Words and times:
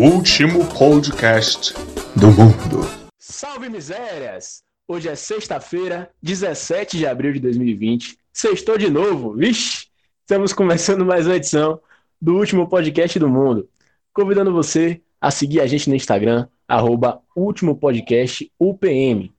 último 0.00 0.66
podcast 0.66 1.74
do 2.16 2.28
mundo. 2.28 2.88
Salve 3.18 3.68
misérias! 3.68 4.62
Hoje 4.88 5.10
é 5.10 5.14
sexta-feira, 5.14 6.10
17 6.22 6.96
de 6.96 7.06
abril 7.06 7.34
de 7.34 7.40
2020. 7.40 8.16
Sextou 8.32 8.78
de 8.78 8.88
novo, 8.88 9.34
vixe! 9.34 9.88
Estamos 10.22 10.54
começando 10.54 11.04
mais 11.04 11.26
uma 11.26 11.36
edição 11.36 11.78
do 12.18 12.38
último 12.38 12.66
podcast 12.66 13.18
do 13.18 13.28
mundo. 13.28 13.68
Convidando 14.14 14.54
você 14.54 15.02
a 15.20 15.30
seguir 15.30 15.60
a 15.60 15.66
gente 15.66 15.90
no 15.90 15.94
Instagram, 15.94 16.48
arroba 16.66 17.20
último 17.36 17.76
podcast 17.76 18.50
UPM. 18.58 19.30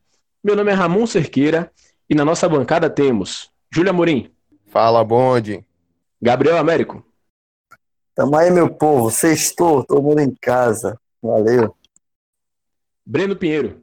Meu 0.43 0.55
nome 0.55 0.69
é 0.71 0.75
Ramon 0.75 1.07
Cerqueira 1.07 1.71
e 2.07 2.13
na 2.13 2.23
nossa 2.23 2.47
bancada 2.47 2.87
temos 2.87 3.49
Júlia 3.73 3.91
Morim, 3.91 4.29
Fala, 4.67 5.03
bonde. 5.03 5.65
Gabriel 6.21 6.57
Américo, 6.57 7.03
Tamo 8.15 8.35
aí, 8.35 8.51
meu 8.51 8.73
povo. 8.73 9.09
Sextou, 9.09 9.83
todo 9.83 10.01
mundo 10.01 10.19
em 10.19 10.33
casa. 10.33 10.99
Valeu. 11.21 11.75
Breno 13.05 13.35
Pinheiro, 13.35 13.81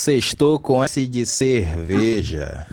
Sextou 0.00 0.58
com 0.58 0.82
S 0.82 1.06
de 1.06 1.26
cerveja. 1.26 2.66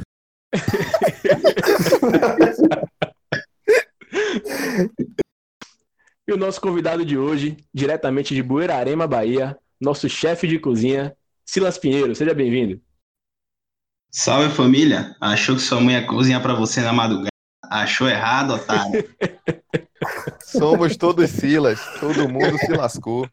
e 6.26 6.32
o 6.32 6.38
nosso 6.38 6.62
convidado 6.62 7.06
de 7.06 7.18
hoje, 7.18 7.58
diretamente 7.74 8.34
de 8.34 8.42
Buerarema, 8.42 9.06
Bahia, 9.06 9.60
nosso 9.78 10.08
chefe 10.08 10.48
de 10.48 10.58
cozinha, 10.58 11.14
Silas 11.46 11.78
Pinheiro. 11.78 12.16
Seja 12.16 12.34
bem-vindo. 12.34 12.82
Salve 14.10 14.56
família! 14.56 15.14
Achou 15.20 15.58
que 15.58 15.62
sua 15.62 15.82
mãe 15.82 15.96
ia 15.96 16.08
cozinhar 16.08 16.42
pra 16.42 16.54
você 16.54 16.80
na 16.80 16.94
madrugada? 16.94 17.28
Achou 17.66 18.08
errado, 18.08 18.54
otário. 18.54 19.04
Somos 20.44 20.96
todos 20.98 21.30
Silas. 21.30 21.80
Todo 22.00 22.28
mundo 22.30 22.58
se 22.60 22.72
lascou. 22.72 23.28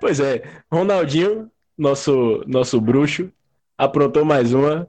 Pois 0.00 0.20
é, 0.20 0.42
Ronaldinho, 0.70 1.50
nosso, 1.76 2.42
nosso 2.46 2.80
bruxo, 2.80 3.30
aprontou 3.78 4.24
mais 4.24 4.52
uma, 4.52 4.88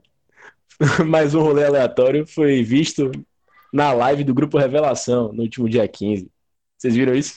mais 1.06 1.34
um 1.34 1.40
rolê 1.40 1.64
aleatório, 1.64 2.26
foi 2.26 2.62
visto 2.62 3.10
na 3.72 3.92
live 3.92 4.24
do 4.24 4.34
Grupo 4.34 4.58
Revelação, 4.58 5.32
no 5.32 5.42
último 5.42 5.68
dia 5.68 5.86
15. 5.88 6.30
Vocês 6.76 6.94
viram 6.94 7.14
isso? 7.14 7.36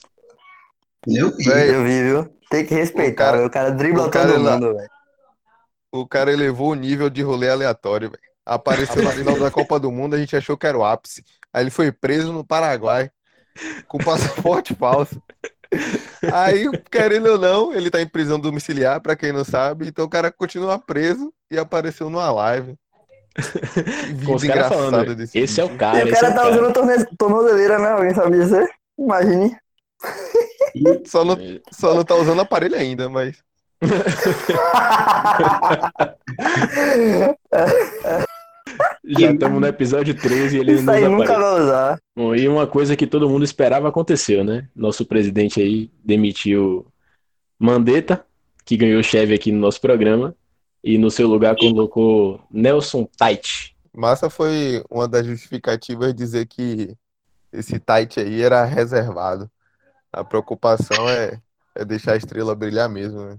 Eu 1.08 1.36
vi. 1.36 1.50
Eu 1.50 1.84
vi, 1.84 2.04
viu? 2.04 2.38
Tem 2.50 2.66
que 2.66 2.74
respeitar, 2.76 3.24
O 3.24 3.26
cara- 3.28 3.38
velho. 3.38 3.48
o 3.48 3.52
cara 3.52 3.70
dribla 3.72 4.08
o 4.08 4.12
cara 4.12 4.34
todo 4.34 4.44
mundo, 4.44 4.76
velho. 4.76 4.90
O 5.94 6.08
cara 6.08 6.32
elevou 6.32 6.72
o 6.72 6.76
nível 6.76 7.10
de 7.10 7.22
rolê 7.22 7.50
aleatório, 7.50 8.10
velho. 8.12 8.31
Apareceu 8.46 9.02
na 9.04 9.12
final 9.12 9.38
da 9.40 9.50
Copa 9.52 9.80
do 9.80 9.92
Mundo, 9.92 10.16
a 10.16 10.20
gente 10.20 10.36
achou 10.36 10.58
que 10.58 10.68
era 10.68 10.78
o 10.78 10.84
ápice. 10.84 11.24
Aí 11.54 11.64
ele 11.64 11.70
foi 11.70 11.92
preso 11.92 12.34
no 12.34 12.44
Paraguai 12.44 13.10
com 13.88 13.98
passaporte 13.98 14.74
falso. 14.76 15.22
Aí, 16.34 16.70
querendo 16.92 17.28
ou 17.32 17.38
não, 17.38 17.74
ele 17.74 17.90
tá 17.90 18.02
em 18.02 18.08
prisão 18.08 18.38
domiciliar, 18.40 19.00
pra 19.02 19.16
quem 19.16 19.32
não 19.32 19.44
sabe. 19.46 19.88
Então 19.88 20.06
o 20.06 20.10
cara 20.10 20.32
continua 20.32 20.78
preso 20.80 21.34
e 21.50 21.58
apareceu 21.58 22.10
numa 22.10 22.30
live. 22.32 22.76
Que 23.34 23.42
vida 24.38 24.68
falando, 24.68 25.16
desse 25.16 25.40
esse 25.40 25.62
é 25.62 25.64
o 25.64 25.78
cara, 25.78 26.00
e 26.00 26.04
o 26.04 26.08
é 26.10 26.12
cara 26.12 26.32
o 26.32 26.34
tá 26.34 26.42
cara. 26.42 26.52
usando 26.52 26.74
torne- 26.74 27.06
tornozeleira, 27.18 27.80
né? 27.80 27.92
Alguém 27.92 28.14
sabe 28.14 28.38
dizer? 28.38 28.70
Imagine. 29.00 29.56
Só 31.06 31.24
não, 31.24 31.38
só 31.72 31.94
não 31.94 32.04
tá 32.04 32.16
usando 32.16 32.42
aparelho 32.42 32.76
ainda, 32.76 33.08
mas. 33.10 33.38
Já 39.04 39.32
estamos 39.32 39.60
no 39.60 39.68
episódio 39.68 40.14
13 40.14 40.58
e 40.58 40.60
ele 40.60 40.74
Isso 40.74 40.84
não 40.84 40.94
aí 40.94 41.08
nunca 41.08 41.38
vai 41.38 41.62
usar. 41.62 42.00
Bom, 42.16 42.36
e 42.36 42.48
uma 42.48 42.68
coisa 42.68 42.96
que 42.96 43.08
todo 43.08 43.30
mundo 43.30 43.44
esperava 43.44 43.90
aconteceu, 43.90 44.44
né? 44.44 44.68
Nosso 44.76 45.06
presidente 45.06 45.60
aí 45.60 45.92
demitiu 46.04 46.86
Mandetta, 47.58 48.24
que 48.64 48.78
ganhou 48.78 49.02
chefe 49.02 49.34
aqui 49.34 49.52
no 49.52 49.60
nosso 49.60 49.82
programa, 49.82 50.36
e 50.84 50.98
no 50.98 51.10
seu 51.10 51.28
lugar 51.28 51.56
colocou 51.56 52.42
Nelson 52.52 53.08
Tait. 53.18 53.74
Massa 53.94 54.30
foi 54.30 54.84
uma 54.90 55.08
das 55.08 55.26
justificativas 55.26 56.14
dizer 56.14 56.46
que 56.46 56.96
esse 57.52 57.80
tight 57.80 58.20
aí 58.20 58.42
era 58.42 58.64
reservado. 58.64 59.50
A 60.12 60.24
preocupação 60.24 61.10
é, 61.10 61.40
é 61.76 61.84
deixar 61.84 62.14
a 62.14 62.18
estrela 62.18 62.56
brilhar 62.56 62.90
mesmo, 62.90 63.26
né? 63.26 63.38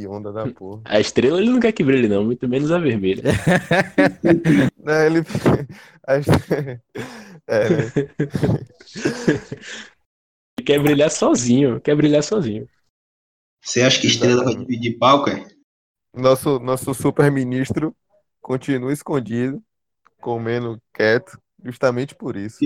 Que 0.00 0.06
onda 0.08 0.32
da 0.32 0.46
porra. 0.46 0.80
A 0.86 0.98
estrela 0.98 1.38
ele 1.40 1.50
não 1.50 1.60
quer 1.60 1.72
que 1.72 1.84
brilhe, 1.84 2.08
não, 2.08 2.24
muito 2.24 2.48
menos 2.48 2.70
a 2.72 2.78
vermelha. 2.78 3.22
É, 4.86 5.06
ele... 5.06 5.20
a- 6.08 6.20
É, 7.46 7.68
né? 7.68 7.92
Ele 10.58 10.64
quer 10.64 10.80
brilhar 10.82 11.10
sozinho, 11.10 11.80
quer 11.80 11.96
brilhar 11.96 12.22
sozinho. 12.22 12.68
Você 13.62 13.82
acha 13.82 14.00
que 14.00 14.06
estrela 14.06 14.44
vai 14.44 14.54
dividir 14.54 14.98
palco, 14.98 15.28
é? 15.30 15.46
Nosso, 16.14 16.58
nosso 16.58 16.94
super-ministro 16.94 17.94
continua 18.40 18.92
escondido, 18.92 19.62
comendo 20.20 20.80
quieto, 20.94 21.38
justamente 21.64 22.14
por 22.14 22.36
isso. 22.36 22.58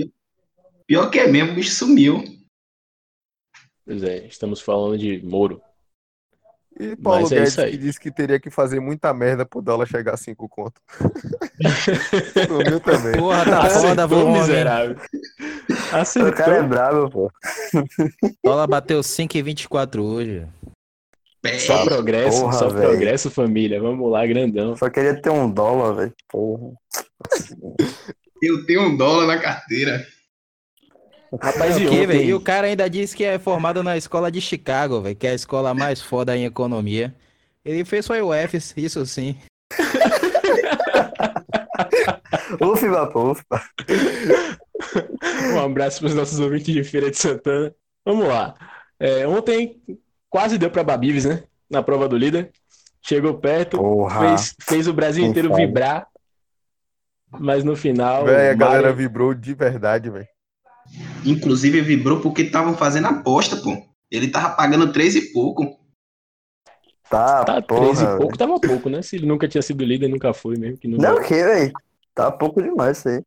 Pior 0.87 1.09
que 1.09 1.19
é 1.19 1.27
mesmo, 1.27 1.51
o 1.51 1.55
bicho 1.55 1.71
sumiu. 1.71 2.23
Pois 3.85 4.03
é, 4.03 4.25
estamos 4.27 4.61
falando 4.61 4.97
de 4.97 5.21
Moro. 5.23 5.61
E 6.77 6.95
Paulo 6.97 7.21
Mas 7.21 7.31
é 7.31 7.35
Guedes 7.35 7.51
isso 7.53 7.61
aí. 7.61 7.71
que 7.71 7.77
disse 7.77 7.99
que 7.99 8.11
teria 8.11 8.39
que 8.39 8.49
fazer 8.49 8.79
muita 8.81 9.13
merda 9.13 9.45
pro 9.45 9.61
dólar 9.61 9.85
chegar 9.85 10.13
a 10.13 10.17
5 10.17 10.49
conto. 10.49 10.81
Sumiu 12.47 12.79
também. 12.81 13.13
Porra, 13.17 13.45
tá 13.45 13.69
foda, 13.69 14.03
Acertou, 14.03 14.07
vô, 14.09 14.25
homem. 14.25 14.41
miserável. 14.41 14.95
O 14.95 14.97
cara 14.97 15.97
é 15.97 15.99
Acertou. 16.01 16.67
brabo, 16.67 17.09
pô. 17.09 17.31
Dólar 18.43 18.67
bateu 18.67 18.99
5,24 18.99 19.99
hoje. 20.03 20.45
Só 21.59 21.85
progresso, 21.85 22.41
Porra, 22.41 22.53
só 22.53 22.69
velho. 22.69 22.89
progresso, 22.89 23.29
família. 23.31 23.79
Vamos 23.79 24.11
lá, 24.11 24.25
grandão. 24.25 24.75
Só 24.75 24.89
queria 24.89 25.13
ter 25.21 25.29
um 25.29 25.49
dólar, 25.49 25.93
velho. 25.93 26.13
Porra. 26.27 26.73
Eu 28.41 28.65
tenho 28.65 28.81
um 28.81 28.97
dólar 28.97 29.27
na 29.27 29.37
carteira. 29.39 30.05
Rapaz, 31.41 31.77
e 31.77 31.85
O? 31.85 32.13
E 32.13 32.33
o 32.33 32.39
cara 32.39 32.67
ainda 32.67 32.89
disse 32.89 33.15
que 33.15 33.23
é 33.23 33.37
formado 33.39 33.83
na 33.83 33.97
escola 33.97 34.31
de 34.31 34.41
Chicago, 34.41 35.01
velho, 35.01 35.15
que 35.15 35.27
é 35.27 35.31
a 35.31 35.35
escola 35.35 35.73
mais 35.73 36.01
foda 36.01 36.35
em 36.35 36.45
economia. 36.45 37.13
Ele 37.63 37.83
fez 37.83 38.05
só 38.05 38.13
UFs, 38.13 38.73
isso 38.77 39.05
sim. 39.05 39.35
Ufa, 42.61 43.07
pô, 43.07 43.31
ufa. 43.31 43.43
Um 45.53 45.59
abraço 45.59 45.99
para 45.99 46.07
os 46.07 46.15
nossos 46.15 46.39
ouvintes 46.39 46.73
de 46.73 46.83
Feira 46.83 47.09
de 47.09 47.17
Santana. 47.17 47.73
Vamos 48.05 48.27
lá. 48.27 48.53
É, 48.99 49.27
ontem 49.27 49.81
quase 50.29 50.57
deu 50.57 50.69
para 50.69 50.83
Babives, 50.83 51.25
né? 51.25 51.43
Na 51.69 51.81
prova 51.81 52.07
do 52.07 52.17
líder. 52.17 52.51
Chegou 53.01 53.35
perto, 53.35 53.79
fez, 54.19 54.55
fez 54.61 54.87
o 54.87 54.93
Brasil 54.93 55.23
Quem 55.23 55.31
inteiro 55.31 55.49
sabe? 55.49 55.65
vibrar. 55.65 56.07
Mas 57.31 57.63
no 57.63 57.75
final. 57.75 58.25
Véi, 58.25 58.51
a 58.51 58.53
o 58.53 58.57
galera 58.57 58.93
vibrou 58.93 59.33
de 59.33 59.53
verdade, 59.53 60.09
velho. 60.09 60.27
Inclusive 61.25 61.81
vibrou 61.81 62.19
porque 62.21 62.43
estavam 62.43 62.75
fazendo 62.75 63.07
aposta, 63.07 63.57
pô. 63.57 63.75
Ele 64.11 64.27
tava 64.29 64.55
pagando 64.55 64.91
três 64.93 65.15
e 65.15 65.33
pouco. 65.33 65.79
Tá, 67.09 67.43
Tá, 67.43 67.61
porra. 67.61 67.85
13 67.93 68.03
e 68.03 68.17
pouco 68.17 68.37
tava 68.37 68.59
pouco, 68.59 68.89
né? 68.89 69.01
Se 69.01 69.15
ele 69.15 69.25
nunca 69.25 69.47
tinha 69.47 69.61
sido 69.61 69.83
líder, 69.83 70.07
nunca 70.07 70.33
foi 70.33 70.57
mesmo. 70.57 70.77
Que 70.77 70.87
não 70.87 70.97
Não, 70.97 71.15
o 71.17 71.21
que, 71.23 71.35
velho? 71.35 71.71
Tá 72.13 72.31
pouco 72.31 72.61
demais 72.61 72.97
isso 72.99 73.09
aí. 73.09 73.21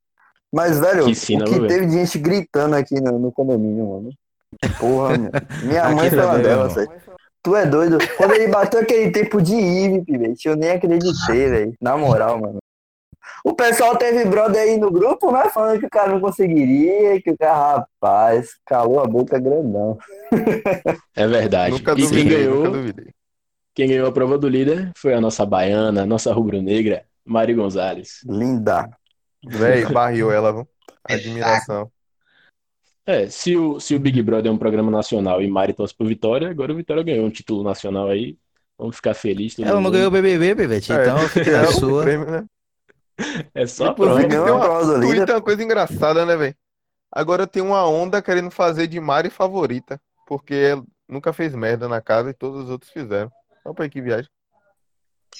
Mas, 0.52 0.78
velho, 0.80 1.04
Que 1.04 1.10
ensina, 1.10 1.44
o 1.44 1.48
que 1.48 1.54
velho? 1.54 1.68
teve 1.68 1.86
de 1.86 1.92
gente 1.92 2.18
gritando 2.18 2.74
aqui 2.74 3.00
no, 3.00 3.18
no 3.18 3.30
condomínio, 3.32 3.86
mano. 3.86 4.10
Porra, 4.78 5.18
minha 5.62 5.88
mãe 5.90 6.10
também, 6.10 6.42
delas, 6.42 6.76
irmão. 6.76 6.96
velho. 6.96 7.18
Tu 7.42 7.54
é 7.56 7.66
doido? 7.66 7.98
Quando 8.16 8.32
ele 8.34 8.48
bateu 8.48 8.80
aquele 8.80 9.10
tempo 9.10 9.40
de 9.40 9.54
IVP, 9.54 10.18
velho, 10.18 10.34
eu 10.44 10.56
nem 10.56 10.70
acreditei, 10.70 11.48
velho. 11.50 11.74
Na 11.80 11.96
moral, 11.96 12.40
mano. 12.40 12.58
O 13.48 13.54
pessoal 13.54 13.96
teve 13.96 14.24
brother 14.26 14.60
aí 14.62 14.76
no 14.76 14.90
grupo, 14.90 15.32
né? 15.32 15.48
Falando 15.48 15.80
que 15.80 15.86
o 15.86 15.90
cara 15.90 16.12
não 16.12 16.20
conseguiria, 16.20 17.20
que 17.22 17.30
o 17.30 17.36
cara, 17.38 17.78
rapaz, 17.78 18.50
calou 18.66 19.00
a 19.00 19.06
boca 19.06 19.38
grandão. 19.38 19.96
É 21.16 21.26
verdade. 21.26 21.72
Nunca 21.72 21.92
e 21.92 21.96
quem 21.96 22.04
duvidei, 22.04 22.38
ganhou, 22.38 22.56
nunca 22.56 22.70
duvidei. 22.70 23.06
quem 23.74 23.88
ganhou 23.88 24.06
a 24.06 24.12
prova 24.12 24.36
do 24.36 24.48
líder 24.48 24.92
foi 24.96 25.14
a 25.14 25.20
nossa 25.20 25.46
baiana, 25.46 26.02
a 26.02 26.06
nossa 26.06 26.32
rubro-negra, 26.32 27.04
Mari 27.24 27.54
Gonzalez. 27.54 28.20
Linda. 28.26 28.90
Véi, 29.46 29.86
barriou 29.86 30.30
ela, 30.30 30.52
viu? 30.52 30.68
Admiração. 31.04 31.90
É, 33.06 33.28
se 33.30 33.56
o, 33.56 33.80
se 33.80 33.94
o 33.94 33.98
Big 34.00 34.20
Brother 34.22 34.50
é 34.50 34.54
um 34.54 34.58
programa 34.58 34.90
nacional 34.90 35.40
e 35.40 35.48
Mari 35.48 35.72
torce 35.72 35.96
pro 35.96 36.06
Vitória, 36.06 36.50
agora 36.50 36.72
o 36.72 36.76
Vitória 36.76 37.02
ganhou 37.02 37.24
um 37.24 37.30
título 37.30 37.62
nacional 37.64 38.08
aí. 38.08 38.36
Vamos 38.78 38.96
ficar 38.96 39.14
felizes. 39.14 39.58
Ela 39.58 39.80
não 39.80 39.90
ganhou 39.90 40.08
o 40.08 40.10
BBB, 40.10 40.54
Bebete, 40.54 40.92
então 40.92 41.16
É, 41.18 41.28
fica 41.28 41.50
é 41.50 41.62
na 41.62 41.68
o 41.68 41.72
sua. 41.72 42.02
prêmio, 42.02 42.30
né? 42.30 42.44
É 43.54 43.66
só 43.66 43.92
prova. 43.92 44.22
ganhou 44.22 44.44
tem 44.46 44.54
uma, 44.54 44.80
líder. 44.94 45.06
Twitter 45.06 45.30
é 45.30 45.34
uma 45.34 45.42
coisa 45.42 45.62
engraçada, 45.62 46.24
né, 46.24 46.36
velho? 46.36 46.54
Agora 47.10 47.46
tem 47.46 47.62
uma 47.62 47.86
onda 47.88 48.22
querendo 48.22 48.50
fazer 48.50 48.86
de 48.86 49.00
Mari 49.00 49.30
favorita, 49.30 50.00
porque 50.26 50.80
nunca 51.08 51.32
fez 51.32 51.54
merda 51.54 51.88
na 51.88 52.00
casa 52.00 52.30
e 52.30 52.34
todos 52.34 52.64
os 52.64 52.70
outros 52.70 52.90
fizeram. 52.92 53.30
Olha 53.64 53.74
pra 53.74 53.88
que 53.88 54.00
viagem. 54.00 54.30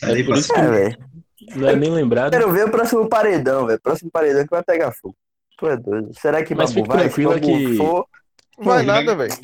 É 0.03 0.23
por 0.25 0.37
isso 0.37 0.53
É, 0.53 0.57
que 0.57 0.67
velho. 0.69 0.99
não 1.57 1.69
é 1.69 1.77
nem 1.77 1.91
lembrado. 1.91 2.31
Quero 2.33 2.51
ver 2.53 2.67
o 2.67 2.71
próximo 2.71 3.09
paredão, 3.09 3.67
velho. 3.67 3.81
Próximo 3.81 4.11
paredão 4.11 4.43
que 4.45 4.51
vai 4.51 4.63
pegar 4.63 4.93
fogo. 4.93 5.17
Tu 5.57 5.67
é 5.69 5.77
doido. 5.77 6.11
Será 6.19 6.43
que 6.45 6.55
Mas 6.55 6.71
Babu 6.73 6.81
fique 6.83 6.89
vai? 6.89 6.99
tranquila 7.09 7.35
Se 7.35 7.41
Babu 7.41 7.53
que- 7.57 7.77
for, 7.77 8.07
Vai 8.61 8.79
Ele 8.79 8.87
nada, 8.89 9.15
velho. 9.15 9.35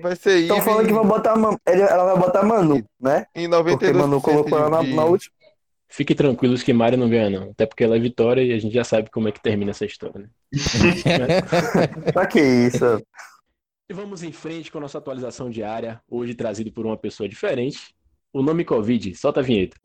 Vai 0.00 0.16
ser 0.16 0.38
Estão 0.40 0.56
Eve 0.56 0.64
falando 0.66 0.86
que 0.86 0.92
vão 0.92 1.06
botar 1.06 1.36
ela 1.64 2.04
vai 2.04 2.16
botar 2.18 2.42
Manu, 2.42 2.84
né? 3.00 3.26
em 3.36 3.48
Porque 3.48 3.86
92% 3.86 3.94
Manu 3.94 4.20
colocou 4.20 4.58
ela 4.58 4.68
na, 4.68 4.82
de- 4.82 4.94
na 4.94 5.04
última. 5.04 5.32
Fiquem 5.92 6.16
tranquilos 6.16 6.62
que 6.62 6.72
Mário 6.72 6.96
não 6.96 7.06
ganha, 7.06 7.28
não. 7.28 7.50
Até 7.50 7.66
porque 7.66 7.84
ela 7.84 7.96
é 7.96 8.00
vitória 8.00 8.42
e 8.42 8.50
a 8.54 8.58
gente 8.58 8.72
já 8.72 8.82
sabe 8.82 9.10
como 9.10 9.28
é 9.28 9.32
que 9.32 9.42
termina 9.42 9.72
essa 9.72 9.84
história, 9.84 10.20
né? 10.20 10.28
Pra 12.14 12.26
que 12.26 12.40
isso? 12.40 13.02
E 13.90 13.92
vamos 13.92 14.22
em 14.22 14.32
frente 14.32 14.72
com 14.72 14.78
a 14.78 14.80
nossa 14.80 14.96
atualização 14.96 15.50
diária, 15.50 16.00
hoje 16.08 16.34
trazido 16.34 16.72
por 16.72 16.86
uma 16.86 16.96
pessoa 16.96 17.28
diferente. 17.28 17.94
O 18.32 18.42
nome 18.42 18.64
Covid, 18.64 19.14
solta 19.14 19.40
a 19.40 19.42
vinheta. 19.42 19.76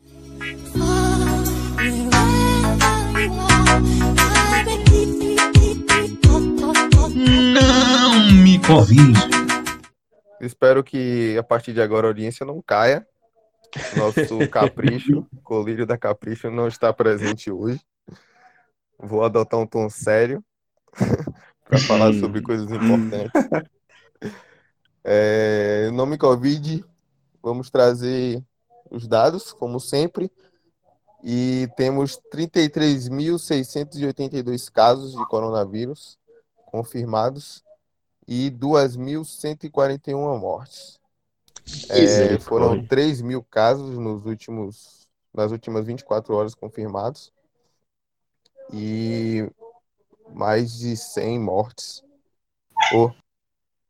Não 7.53 8.31
me 8.31 8.59
convide. 8.65 9.19
Espero 10.39 10.81
que 10.85 11.35
a 11.37 11.43
partir 11.43 11.73
de 11.73 11.81
agora 11.81 12.07
a 12.07 12.11
audiência 12.11 12.45
não 12.45 12.61
caia. 12.61 13.05
Nosso 13.95 14.39
capricho, 14.49 15.27
colírio 15.43 15.85
da 15.85 15.95
capricho, 15.97 16.49
não 16.49 16.67
está 16.67 16.93
presente 16.93 17.51
hoje. 17.51 17.81
Vou 18.97 19.23
adotar 19.23 19.59
um 19.59 19.67
tom 19.67 19.87
sério 19.89 20.41
para 21.65 21.77
falar 21.79 22.13
sobre 22.13 22.41
coisas 22.41 22.71
importantes. 22.71 23.29
É, 25.03 25.91
nome 25.91 26.17
Covid, 26.17 26.83
vamos 27.41 27.69
trazer 27.69 28.41
os 28.89 29.05
dados, 29.07 29.53
como 29.53 29.79
sempre. 29.79 30.31
E 31.23 31.67
temos 31.75 32.19
33.682 32.33 34.71
casos 34.71 35.13
de 35.13 35.27
coronavírus 35.27 36.17
confirmados 36.65 37.63
e 38.27 38.51
2.141 38.51 40.39
mortes. 40.39 40.99
É, 41.89 42.39
foram 42.39 42.85
3 42.85 43.21
mil 43.21 43.43
casos 43.43 43.97
nos 43.97 44.25
últimos, 44.25 45.07
nas 45.33 45.51
últimas 45.51 45.85
24 45.85 46.33
horas 46.35 46.53
confirmados 46.55 47.31
e 48.73 49.49
mais 50.33 50.77
de 50.77 50.95
100 50.95 51.39
mortes. 51.39 52.03
Oh, 52.93 53.11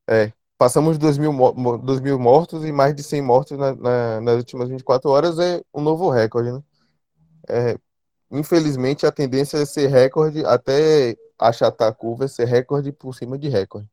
é, 0.07 0.31
passamos 0.57 0.93
de 0.93 0.99
2 0.99 1.17
mil, 1.17 1.33
mo- 1.33 1.53
mo- 1.53 1.77
2 1.77 1.99
mil 1.99 2.17
mortos 2.19 2.63
e 2.63 2.71
mais 2.71 2.95
de 2.95 3.03
100 3.03 3.21
mortos 3.21 3.57
na- 3.57 3.75
na- 3.75 4.21
nas 4.21 4.37
últimas 4.37 4.69
24 4.69 5.09
horas 5.09 5.37
é 5.39 5.61
um 5.73 5.81
novo 5.81 6.09
recorde, 6.09 6.51
né? 6.51 6.63
É, 7.49 7.77
infelizmente, 8.31 9.05
a 9.05 9.11
tendência 9.11 9.57
é 9.57 9.65
ser 9.65 9.87
recorde 9.87 10.45
até 10.45 11.15
achatar 11.39 11.89
a 11.89 11.93
curva, 11.93 12.25
é 12.25 12.27
ser 12.27 12.45
recorde 12.45 12.91
por 12.91 13.13
cima 13.13 13.37
de 13.37 13.49
recorde. 13.49 13.87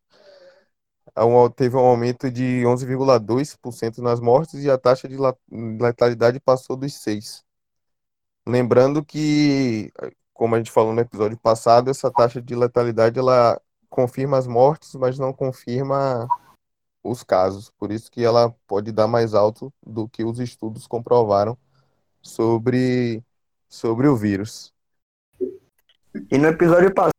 Teve 1.54 1.76
um 1.76 1.80
aumento 1.80 2.30
de 2.30 2.62
11,2% 2.64 3.98
nas 3.98 4.18
mortes 4.20 4.64
e 4.64 4.70
a 4.70 4.76
taxa 4.76 5.08
de 5.08 5.16
letalidade 5.50 6.40
passou 6.40 6.76
dos 6.76 6.92
6%. 6.92 7.44
Lembrando 8.46 9.02
que, 9.02 9.92
como 10.34 10.54
a 10.54 10.58
gente 10.58 10.70
falou 10.70 10.92
no 10.92 11.00
episódio 11.00 11.38
passado, 11.38 11.90
essa 11.90 12.10
taxa 12.10 12.42
de 12.42 12.54
letalidade 12.54 13.18
ela 13.18 13.60
confirma 13.88 14.36
as 14.36 14.46
mortes, 14.46 14.94
mas 14.96 15.18
não 15.18 15.32
confirma 15.32 16.28
os 17.02 17.22
casos. 17.22 17.70
Por 17.78 17.92
isso 17.92 18.10
que 18.10 18.22
ela 18.22 18.54
pode 18.66 18.90
dar 18.90 19.06
mais 19.06 19.34
alto 19.34 19.72
do 19.86 20.08
que 20.08 20.24
os 20.24 20.40
estudos 20.40 20.86
comprovaram 20.86 21.56
sobre, 22.20 23.22
sobre 23.68 24.08
o 24.08 24.16
vírus. 24.16 24.74
E 26.30 26.36
no 26.36 26.48
episódio 26.48 26.92
passado 26.92 27.13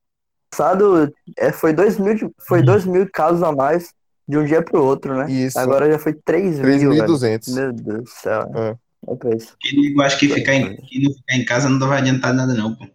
é, 1.37 1.51
foi 1.51 1.73
2 1.73 1.97
mil, 1.99 2.33
foi 2.47 2.61
dois 2.61 2.85
mil 2.85 3.07
casos 3.11 3.43
a 3.43 3.51
mais 3.51 3.93
de 4.27 4.37
um 4.37 4.45
dia 4.45 4.61
pro 4.61 4.83
outro, 4.83 5.15
né? 5.15 5.29
Isso. 5.31 5.57
Agora 5.59 5.91
já 5.91 5.99
foi 5.99 6.13
3 6.13 6.59
mil, 6.59 6.91
velho. 6.91 7.05
3.200. 7.05 7.53
Meu 7.53 7.73
Deus 7.73 8.03
do 8.03 8.09
céu. 8.09 8.51
É. 8.55 8.75
É 9.07 9.15
pra 9.15 9.35
isso. 9.35 9.55
Eu 9.95 10.01
acho 10.01 10.17
que 10.19 10.27
ficar 10.27 10.53
em, 10.55 10.75
que 10.77 11.03
não 11.03 11.13
ficar 11.13 11.35
em 11.35 11.45
casa 11.45 11.69
não 11.69 11.87
vai 11.87 11.99
adiantar 11.99 12.33
nada, 12.33 12.53
não, 12.53 12.75
pô. 12.75 12.87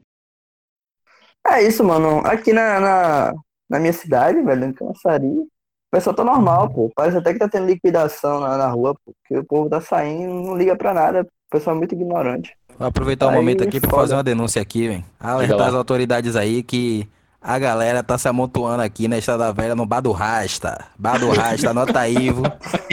É 1.46 1.62
isso, 1.62 1.84
mano. 1.84 2.18
Aqui 2.26 2.52
na, 2.52 2.80
na, 2.80 3.34
na 3.68 3.78
minha 3.78 3.92
cidade, 3.92 4.42
velho, 4.42 4.64
em 4.64 4.72
Cançari, 4.72 5.26
o 5.26 5.48
pessoal 5.90 6.14
tá 6.14 6.24
normal, 6.24 6.68
pô. 6.70 6.90
Parece 6.94 7.16
até 7.16 7.32
que 7.32 7.38
tá 7.38 7.48
tendo 7.48 7.66
liquidação 7.66 8.40
na, 8.40 8.58
na 8.58 8.68
rua, 8.68 8.94
pô. 8.94 9.12
Porque 9.22 9.38
o 9.38 9.44
povo 9.44 9.70
tá 9.70 9.80
saindo, 9.80 10.34
não 10.34 10.56
liga 10.56 10.76
pra 10.76 10.92
nada. 10.92 11.22
O 11.22 11.50
pessoal 11.50 11.76
é 11.76 11.78
muito 11.78 11.94
ignorante. 11.94 12.56
Vou 12.78 12.88
aproveitar 12.88 13.26
o 13.26 13.30
Aí, 13.30 13.36
momento 13.36 13.62
aqui 13.62 13.80
pra 13.80 13.90
foda. 13.90 14.02
fazer 14.02 14.14
uma 14.14 14.22
denúncia 14.24 14.60
aqui, 14.60 14.88
velho. 14.88 15.04
Alertar 15.18 15.68
as 15.68 15.74
autoridades 15.74 16.34
aí 16.34 16.62
que 16.62 17.08
a 17.40 17.58
galera 17.58 18.02
tá 18.02 18.18
se 18.18 18.28
amontoando 18.28 18.82
aqui 18.82 19.08
na 19.08 19.16
Estrada 19.18 19.52
Velha 19.52 19.74
no 19.74 19.86
Bar 19.86 20.00
do 20.00 20.12
Rasta. 20.12 20.86
Bar 20.98 21.18
do 21.18 21.30
Rasta, 21.30 21.70
anota 21.70 22.00
aí, 22.00 22.30
viu? 22.30 22.42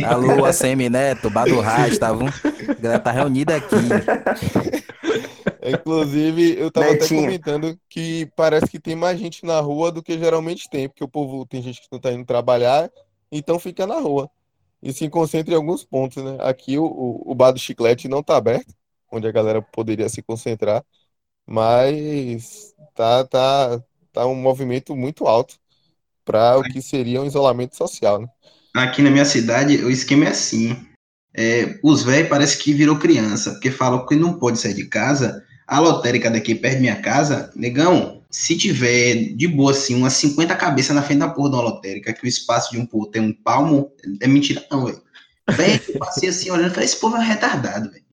Alô, 0.05 0.45
ACM 0.45 0.89
Neto, 0.89 1.29
Bar 1.29 1.45
do 1.45 1.59
Rasta, 1.59 2.15
viu? 2.15 2.27
A 2.27 2.73
galera 2.81 2.99
tá 2.99 3.11
reunida 3.11 3.57
aqui. 3.57 3.75
Inclusive, 5.61 6.57
eu 6.57 6.71
tava 6.71 6.94
até 6.94 7.09
Netinho. 7.09 7.21
comentando 7.23 7.77
que 7.89 8.31
parece 8.35 8.67
que 8.67 8.79
tem 8.79 8.95
mais 8.95 9.19
gente 9.19 9.45
na 9.45 9.59
rua 9.59 9.91
do 9.91 10.01
que 10.01 10.17
geralmente 10.17 10.69
tem, 10.69 10.88
porque 10.88 11.03
o 11.03 11.07
povo 11.09 11.45
tem 11.45 11.61
gente 11.61 11.81
que 11.81 11.88
não 11.91 11.99
tá 11.99 12.11
indo 12.11 12.25
trabalhar, 12.25 12.89
então 13.31 13.59
fica 13.59 13.85
na 13.85 13.99
rua. 13.99 14.29
E 14.81 14.94
se 14.94 15.09
concentra 15.09 15.53
em 15.53 15.57
alguns 15.57 15.83
pontos, 15.83 16.23
né? 16.23 16.38
Aqui 16.39 16.77
o, 16.77 16.85
o, 16.85 17.31
o 17.31 17.35
bar 17.35 17.51
do 17.51 17.59
chiclete 17.59 18.07
não 18.07 18.23
tá 18.23 18.38
aberto, 18.38 18.73
onde 19.11 19.27
a 19.27 19.31
galera 19.31 19.61
poderia 19.61 20.07
se 20.07 20.21
concentrar, 20.21 20.85
mas 21.45 22.73
tá, 22.95 23.25
tá, 23.25 23.83
tá 24.18 24.28
um 24.28 24.36
movimento 24.36 24.96
muito 24.96 25.28
alto 25.28 25.56
para 26.25 26.58
o 26.58 26.64
que 26.64 26.81
seria 26.81 27.22
um 27.22 27.25
isolamento 27.25 27.75
social, 27.75 28.22
né? 28.22 28.28
Aqui 28.75 29.02
na 29.02 29.10
minha 29.10 29.25
cidade, 29.25 29.78
o 29.78 29.90
esquema 29.90 30.25
é 30.25 30.30
assim. 30.30 30.78
É, 31.34 31.80
os 31.84 32.04
velhos 32.04 32.30
parece 32.30 32.58
que 32.58 32.74
virou 32.74 32.98
criança, 32.98 33.52
porque 33.52 33.72
falam 33.72 34.06
que 34.06 34.16
não 34.16 34.34
pode 34.34 34.60
sair 34.60 34.74
de 34.74 34.86
casa. 34.86 35.44
A 35.68 35.80
lotérica 35.80 36.30
daqui 36.30 36.56
perto 36.56 36.75
da 36.75 36.81
minha 36.81 37.02
casa, 37.02 37.52
negão, 37.56 38.22
se 38.30 38.58
tiver 38.58 39.34
de 39.36 39.48
boa 39.48 39.72
assim, 39.72 39.96
umas 39.96 40.14
50 40.14 40.56
cabeças 40.56 40.96
na 40.96 41.02
frente 41.02 41.19
da 41.19 41.30
porra 41.30 41.50
de 41.50 41.56
uma 41.56 41.64
lotérica, 41.64 42.14
que 42.14 42.25
o 42.25 42.28
espaço 42.28 42.72
de 42.72 42.80
um 42.80 42.86
povo 42.86 43.08
tem 43.08 43.22
um 43.22 43.34
palmo, 43.34 43.92
é 44.22 44.28
mentira 44.28 44.66
não, 44.72 44.86
velho. 44.86 45.02
Velho, 45.50 45.81
eu 45.90 46.00
passei 46.00 46.30
assim 46.30 46.52
olhando 46.52 46.72
e 46.72 46.74
falei, 46.74 46.86
esse 46.86 47.00
povo 47.00 47.18
é 47.18 47.24
retardado, 47.24 47.90
velho. 47.90 48.04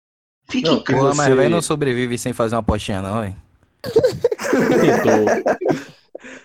Fica 0.49 0.71
Não, 0.71 0.79
em 0.79 0.85
casa. 0.85 0.99
Pô, 0.99 1.15
mas 1.15 1.35
velho 1.35 1.51
não 1.51 1.63
sobrevive 1.63 2.19
sem 2.19 2.33
fazer 2.33 2.55
uma 2.55 2.61
apostinha, 2.61 3.03
não, 3.03 3.21
velho. 3.21 3.37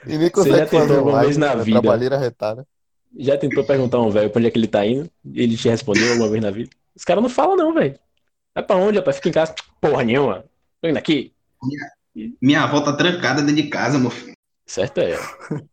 E 0.05 0.17
nem 0.17 0.29
Você 0.33 0.49
já 0.49 0.65
consegue 0.65 0.69
tentou 0.69 0.79
fazer 0.79 0.97
alguma 0.97 1.21
vez 1.21 1.37
na 1.37 1.55
né? 1.55 1.63
vida? 1.63 1.81
Trabalheira 1.81 2.17
retada. 2.17 2.65
já 3.17 3.37
tentou 3.37 3.63
perguntar 3.63 3.97
a 3.97 4.01
um 4.01 4.09
velho 4.09 4.29
pra 4.29 4.39
onde 4.39 4.47
é 4.47 4.51
que 4.51 4.57
ele 4.59 4.67
tá 4.67 4.85
indo? 4.85 5.09
Ele 5.33 5.57
te 5.57 5.67
respondeu 5.69 6.11
alguma 6.11 6.29
vez 6.29 6.41
na 6.43 6.51
vida? 6.51 6.69
Os 6.95 7.03
caras 7.03 7.21
não 7.23 7.29
falam, 7.29 7.55
não, 7.55 7.73
velho. 7.73 7.97
Vai 8.55 8.63
pra 8.63 8.75
onde, 8.75 8.97
rapaz? 8.97 9.17
Fica 9.17 9.29
em 9.29 9.31
casa. 9.33 9.53
Porra 9.81 10.03
nenhuma. 10.03 10.43
Tô 10.81 10.87
indo 10.87 10.97
aqui. 10.97 11.33
Minha 12.41 12.63
avó 12.63 12.81
tá 12.81 12.93
trancada 12.93 13.41
dentro 13.41 13.55
de 13.61 13.69
casa, 13.69 13.97
meu 13.99 14.09
filho. 14.09 14.33
Certo 14.65 14.99
é. 14.99 15.17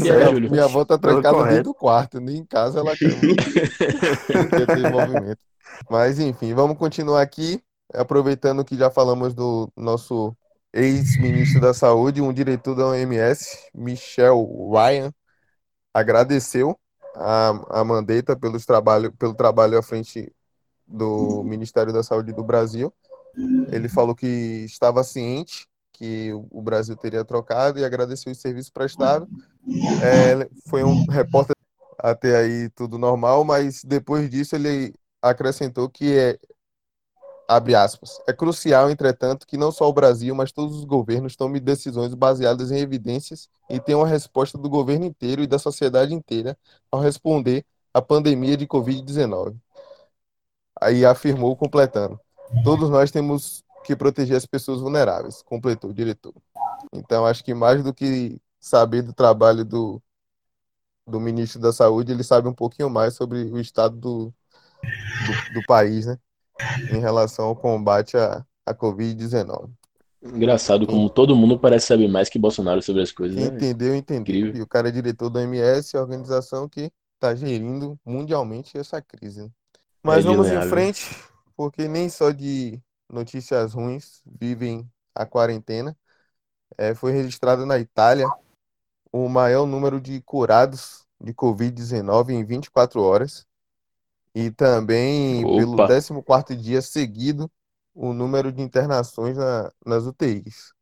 E 0.00 0.10
aí, 0.10 0.16
Minha, 0.18 0.30
Júlio? 0.30 0.50
minha 0.50 0.64
avó 0.64 0.84
tá 0.84 0.98
trancada 0.98 1.44
dentro 1.44 1.62
do 1.64 1.74
quarto, 1.74 2.18
nem 2.18 2.38
em 2.38 2.44
casa 2.44 2.80
ela 2.80 2.96
quer, 2.96 3.10
quer 4.50 4.66
ter 4.66 4.90
movimento. 4.90 5.38
Mas 5.88 6.18
enfim, 6.18 6.52
vamos 6.52 6.76
continuar 6.76 7.22
aqui, 7.22 7.62
aproveitando 7.94 8.64
que 8.64 8.76
já 8.76 8.90
falamos 8.90 9.34
do 9.34 9.70
nosso 9.76 10.34
ex-ministro 10.72 11.60
da 11.60 11.72
Saúde, 11.74 12.20
um 12.20 12.32
diretor 12.32 12.74
da 12.74 12.86
OMS, 12.86 13.58
Michel 13.74 14.46
Ryan, 14.70 15.12
agradeceu 15.92 16.78
a, 17.16 17.80
a 17.80 17.84
Mandetta 17.84 18.36
pelos 18.36 18.64
trabalho, 18.66 19.12
pelo 19.12 19.34
trabalho 19.34 19.78
à 19.78 19.82
frente 19.82 20.32
do 20.86 21.42
Ministério 21.44 21.92
da 21.92 22.02
Saúde 22.02 22.32
do 22.32 22.44
Brasil. 22.44 22.92
Ele 23.70 23.88
falou 23.88 24.14
que 24.14 24.26
estava 24.64 25.04
ciente 25.04 25.66
que 25.92 26.32
o- 26.50 26.62
Brasil 26.62 26.96
teria 26.96 27.24
trocado 27.24 27.78
e 27.78 27.84
agradeceu 27.84 28.30
os 28.30 28.40
serviços 28.40 28.70
prestados. 28.70 29.28
É, 30.02 30.48
foi 30.68 30.84
um 30.84 31.04
repórter 31.06 31.56
até 31.98 32.36
aí 32.36 32.70
tudo 32.70 32.98
normal, 32.98 33.44
mas 33.44 33.82
depois 33.84 34.30
disso 34.30 34.54
ele 34.54 34.94
acrescentou 35.20 35.88
que 35.88 36.16
é 36.16 36.38
abre 37.48 37.74
aspas, 37.74 38.20
é 38.28 38.32
crucial, 38.32 38.90
entretanto, 38.90 39.46
que 39.46 39.56
não 39.56 39.72
só 39.72 39.88
o 39.88 39.92
Brasil, 39.92 40.34
mas 40.34 40.52
todos 40.52 40.76
os 40.76 40.84
governos 40.84 41.34
tomem 41.34 41.62
decisões 41.62 42.12
baseadas 42.12 42.70
em 42.70 42.78
evidências 42.78 43.48
e 43.70 43.80
tenham 43.80 44.02
a 44.02 44.06
resposta 44.06 44.58
do 44.58 44.68
governo 44.68 45.06
inteiro 45.06 45.42
e 45.42 45.46
da 45.46 45.58
sociedade 45.58 46.12
inteira 46.12 46.58
ao 46.92 47.00
responder 47.00 47.64
à 47.92 48.02
pandemia 48.02 48.54
de 48.54 48.66
Covid-19. 48.66 49.56
Aí 50.80 51.06
afirmou 51.06 51.56
completando: 51.56 52.20
Todos 52.62 52.90
nós 52.90 53.10
temos 53.10 53.64
que 53.84 53.96
proteger 53.96 54.36
as 54.36 54.44
pessoas 54.46 54.80
vulneráveis, 54.80 55.42
completou 55.42 55.90
o 55.90 55.94
diretor. 55.94 56.34
Então, 56.92 57.24
acho 57.26 57.42
que 57.42 57.54
mais 57.54 57.82
do 57.82 57.94
que 57.94 58.40
saber 58.60 59.02
do 59.02 59.14
trabalho 59.14 59.64
do, 59.64 60.02
do 61.06 61.18
ministro 61.18 61.60
da 61.60 61.72
Saúde, 61.72 62.12
ele 62.12 62.22
sabe 62.22 62.46
um 62.46 62.54
pouquinho 62.54 62.90
mais 62.90 63.14
sobre 63.14 63.44
o 63.44 63.58
estado 63.58 63.96
do, 63.96 64.34
do, 64.82 65.54
do 65.54 65.66
país, 65.66 66.06
né? 66.06 66.18
Em 66.92 66.98
relação 67.00 67.46
ao 67.46 67.56
combate 67.56 68.16
à, 68.16 68.44
à 68.66 68.74
Covid-19. 68.74 69.70
Engraçado 70.22 70.86
como 70.86 71.08
todo 71.08 71.36
mundo 71.36 71.58
parece 71.58 71.86
saber 71.86 72.08
mais 72.08 72.28
que 72.28 72.38
Bolsonaro 72.38 72.82
sobre 72.82 73.02
as 73.02 73.12
coisas, 73.12 73.36
né? 73.36 73.44
entendeu, 73.46 73.94
entendeu. 73.94 74.20
Incrível. 74.20 74.56
E 74.56 74.62
o 74.62 74.66
cara 74.66 74.88
é 74.88 74.90
diretor 74.90 75.30
da 75.30 75.42
MS, 75.42 75.96
a 75.96 76.00
organização 76.00 76.68
que 76.68 76.90
está 77.14 77.34
gerindo 77.34 77.98
mundialmente 78.04 78.76
essa 78.76 79.00
crise. 79.00 79.42
né? 79.44 79.50
Mas 80.02 80.24
É 80.24 80.28
vamos 80.28 80.46
em 80.46 80.50
inegável. 80.50 80.70
frente, 80.70 81.16
porque 81.56 81.86
nem 81.86 82.08
só 82.08 82.30
de 82.30 82.80
notícias 83.08 83.74
ruins 83.74 84.20
vivem 84.26 84.88
a 85.14 85.24
quarentena. 85.24 85.96
É, 86.76 86.94
foi 86.94 87.12
registrado 87.12 87.64
na 87.64 87.78
Itália 87.78 88.26
o 89.12 89.28
maior 89.28 89.66
número 89.66 90.00
de 90.00 90.20
curados 90.22 91.06
de 91.20 91.32
Covid-19 91.32 92.30
em 92.30 92.44
24 92.44 93.00
horas. 93.02 93.46
E 94.40 94.50
também, 94.52 95.42
pelo 95.42 95.72
Opa. 95.74 95.88
14º 95.88 96.54
dia 96.54 96.80
seguido, 96.80 97.50
o 97.94 98.12
número 98.12 98.52
de 98.52 98.62
internações 98.62 99.36
na- 99.36 99.70
nas 99.84 100.04
UTIs. 100.04 100.72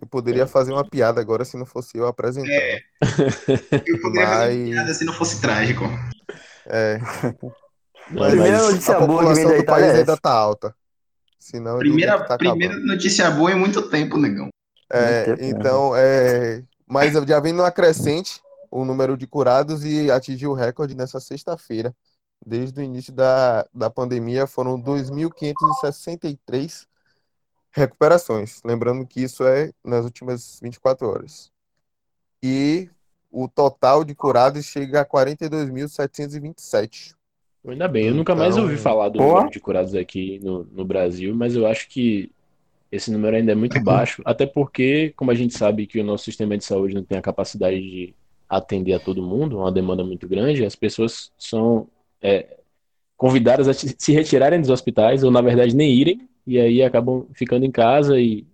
Eu 0.00 0.06
poderia 0.08 0.46
fazer 0.46 0.72
uma 0.72 0.84
piada 0.84 1.20
agora 1.20 1.44
se 1.44 1.56
não 1.56 1.64
fosse 1.64 1.96
eu 1.96 2.06
apresentando. 2.06 2.50
Eu 3.86 4.00
poderia 4.02 4.26
fazer 4.28 4.54
Mas- 4.56 4.68
piada 4.70 4.94
se 4.94 5.04
não 5.04 5.12
fosse 5.12 5.40
trágico. 5.40 5.84
É, 6.66 6.98
mas 8.10 8.30
Primeira 8.32 8.58
mas- 8.58 8.68
notícia 8.72 8.96
a 8.96 9.00
boa 9.06 9.20
que 9.28 9.34
vem 9.34 9.44
população 9.44 9.44
da 9.44 9.56
do 9.56 9.62
Itália 9.62 9.84
país 9.86 9.94
é 9.94 9.98
ainda 10.00 10.12
essa. 10.12 10.20
tá 10.20 10.32
alta. 10.32 10.74
Senão 11.38 11.78
Primeira, 11.78 12.24
tá 12.24 12.36
primeira 12.36 12.74
acabando. 12.74 12.86
notícia 12.88 13.30
boa 13.30 13.52
em 13.52 13.58
muito 13.58 13.88
tempo, 13.88 14.18
negão. 14.18 14.48
É, 14.90 15.26
Muito 15.28 15.38
tempo, 15.38 15.42
né? 15.42 15.48
então, 15.60 15.96
é, 15.96 16.62
mas 16.86 17.12
já 17.12 17.38
vem 17.40 17.52
numa 17.52 17.70
crescente 17.70 18.40
o 18.70 18.84
número 18.84 19.16
de 19.16 19.26
curados 19.28 19.84
e 19.84 20.10
atingiu 20.10 20.50
o 20.50 20.54
recorde 20.54 20.94
nessa 20.96 21.20
sexta-feira. 21.20 21.94
Desde 22.44 22.80
o 22.80 22.82
início 22.82 23.12
da, 23.12 23.64
da 23.74 23.90
pandemia 23.90 24.46
foram 24.46 24.80
2.563 24.80 26.86
recuperações. 27.70 28.62
Lembrando 28.64 29.06
que 29.06 29.22
isso 29.22 29.44
é 29.44 29.70
nas 29.84 30.04
últimas 30.04 30.58
24 30.62 31.06
horas. 31.08 31.52
E 32.42 32.88
o 33.30 33.46
total 33.48 34.02
de 34.04 34.14
curados 34.14 34.64
chega 34.64 35.02
a 35.02 35.04
42.727. 35.04 37.14
Ainda 37.66 37.88
bem, 37.88 38.06
eu 38.06 38.14
nunca 38.14 38.34
mais 38.34 38.54
Então, 38.54 38.64
ouvi 38.64 38.76
falar 38.76 39.08
do 39.08 39.18
número 39.18 39.50
de 39.50 39.58
curados 39.58 39.94
aqui 39.94 40.38
no, 40.42 40.64
no 40.64 40.84
Brasil, 40.84 41.34
mas 41.34 41.56
eu 41.56 41.66
acho 41.66 41.88
que 41.88 42.30
esse 42.90 43.10
número 43.10 43.36
ainda 43.36 43.52
é 43.52 43.56
muito 43.56 43.82
baixo, 43.82 44.22
até 44.24 44.46
porque, 44.46 45.12
como 45.16 45.32
a 45.32 45.34
gente 45.34 45.56
sabe 45.56 45.86
que 45.86 46.00
o 46.00 46.04
nosso 46.04 46.24
sistema 46.24 46.56
de 46.56 46.64
saúde 46.64 46.94
não 46.94 47.02
tem 47.02 47.18
a 47.18 47.22
capacidade 47.22 47.80
de 47.80 48.14
atender 48.48 48.92
a 48.92 49.00
todo 49.00 49.20
mundo, 49.20 49.56
é 49.56 49.60
uma 49.60 49.72
demanda 49.72 50.04
muito 50.04 50.28
grande, 50.28 50.64
as 50.64 50.76
pessoas 50.76 51.32
são 51.36 51.88
é, 52.26 52.56
convidadas 53.16 53.68
a 53.68 53.72
se 53.72 54.12
retirarem 54.12 54.60
dos 54.60 54.70
hospitais, 54.70 55.22
ou 55.22 55.30
na 55.30 55.40
verdade 55.40 55.74
nem 55.74 55.92
irem, 55.92 56.28
e 56.46 56.60
aí 56.60 56.82
acabam 56.82 57.26
ficando 57.32 57.64
em 57.64 57.70
casa 57.70 58.20
e 58.20 58.46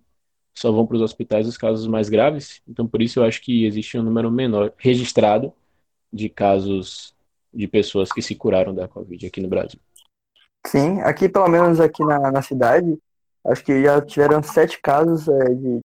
só 0.55 0.71
vão 0.71 0.85
para 0.85 0.95
os 0.95 1.01
hospitais 1.01 1.47
os 1.47 1.57
casos 1.57 1.87
mais 1.87 2.09
graves. 2.09 2.61
Então, 2.67 2.87
por 2.87 3.01
isso 3.01 3.19
eu 3.19 3.23
acho 3.23 3.41
que 3.41 3.65
existe 3.65 3.97
um 3.97 4.03
número 4.03 4.31
menor 4.31 4.71
registrado 4.77 5.51
de 6.11 6.29
casos 6.29 7.13
de 7.53 7.67
pessoas 7.67 8.11
que 8.11 8.21
se 8.21 8.35
curaram 8.35 8.73
da 8.73 8.87
Covid 8.87 9.27
aqui 9.27 9.41
no 9.41 9.47
Brasil. 9.47 9.79
Sim, 10.65 11.01
aqui 11.01 11.27
pelo 11.27 11.47
menos 11.47 11.79
aqui 11.79 12.03
na, 12.03 12.31
na 12.31 12.41
cidade, 12.41 12.97
acho 13.45 13.63
que 13.63 13.83
já 13.83 14.01
tiveram 14.01 14.41
sete 14.41 14.79
casos 14.81 15.27
é, 15.27 15.49
de 15.53 15.79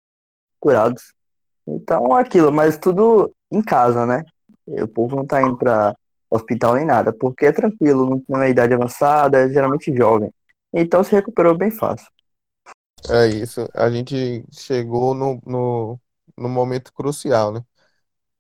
curados. 0.61 1.13
Então 1.67 2.15
aquilo, 2.15 2.53
mas 2.53 2.77
tudo 2.77 3.33
em 3.51 3.63
casa, 3.63 4.05
né? 4.05 4.25
O 4.67 4.87
povo 4.87 5.17
não 5.17 5.25
tá 5.25 5.41
indo 5.43 5.57
pra 5.57 5.95
hospital 6.31 6.75
nem 6.75 6.85
nada, 6.85 7.13
porque 7.13 7.47
é 7.47 7.53
tranquilo, 7.53 8.09
não 8.09 8.21
tem 8.21 8.37
uma 8.37 8.49
idade 8.49 8.75
avançada, 8.75 9.39
é 9.39 9.49
geralmente 9.49 9.95
jovem. 9.95 10.33
Então 10.73 11.03
se 11.05 11.13
recuperou 11.13 11.57
bem 11.57 11.71
fácil. 11.71 12.09
É 13.09 13.27
isso. 13.29 13.69
A 13.75 13.91
gente 13.91 14.45
chegou 14.51 15.15
no, 15.15 15.41
no, 15.47 16.01
no 16.37 16.49
momento 16.49 16.93
crucial, 16.93 17.53
né? 17.53 17.65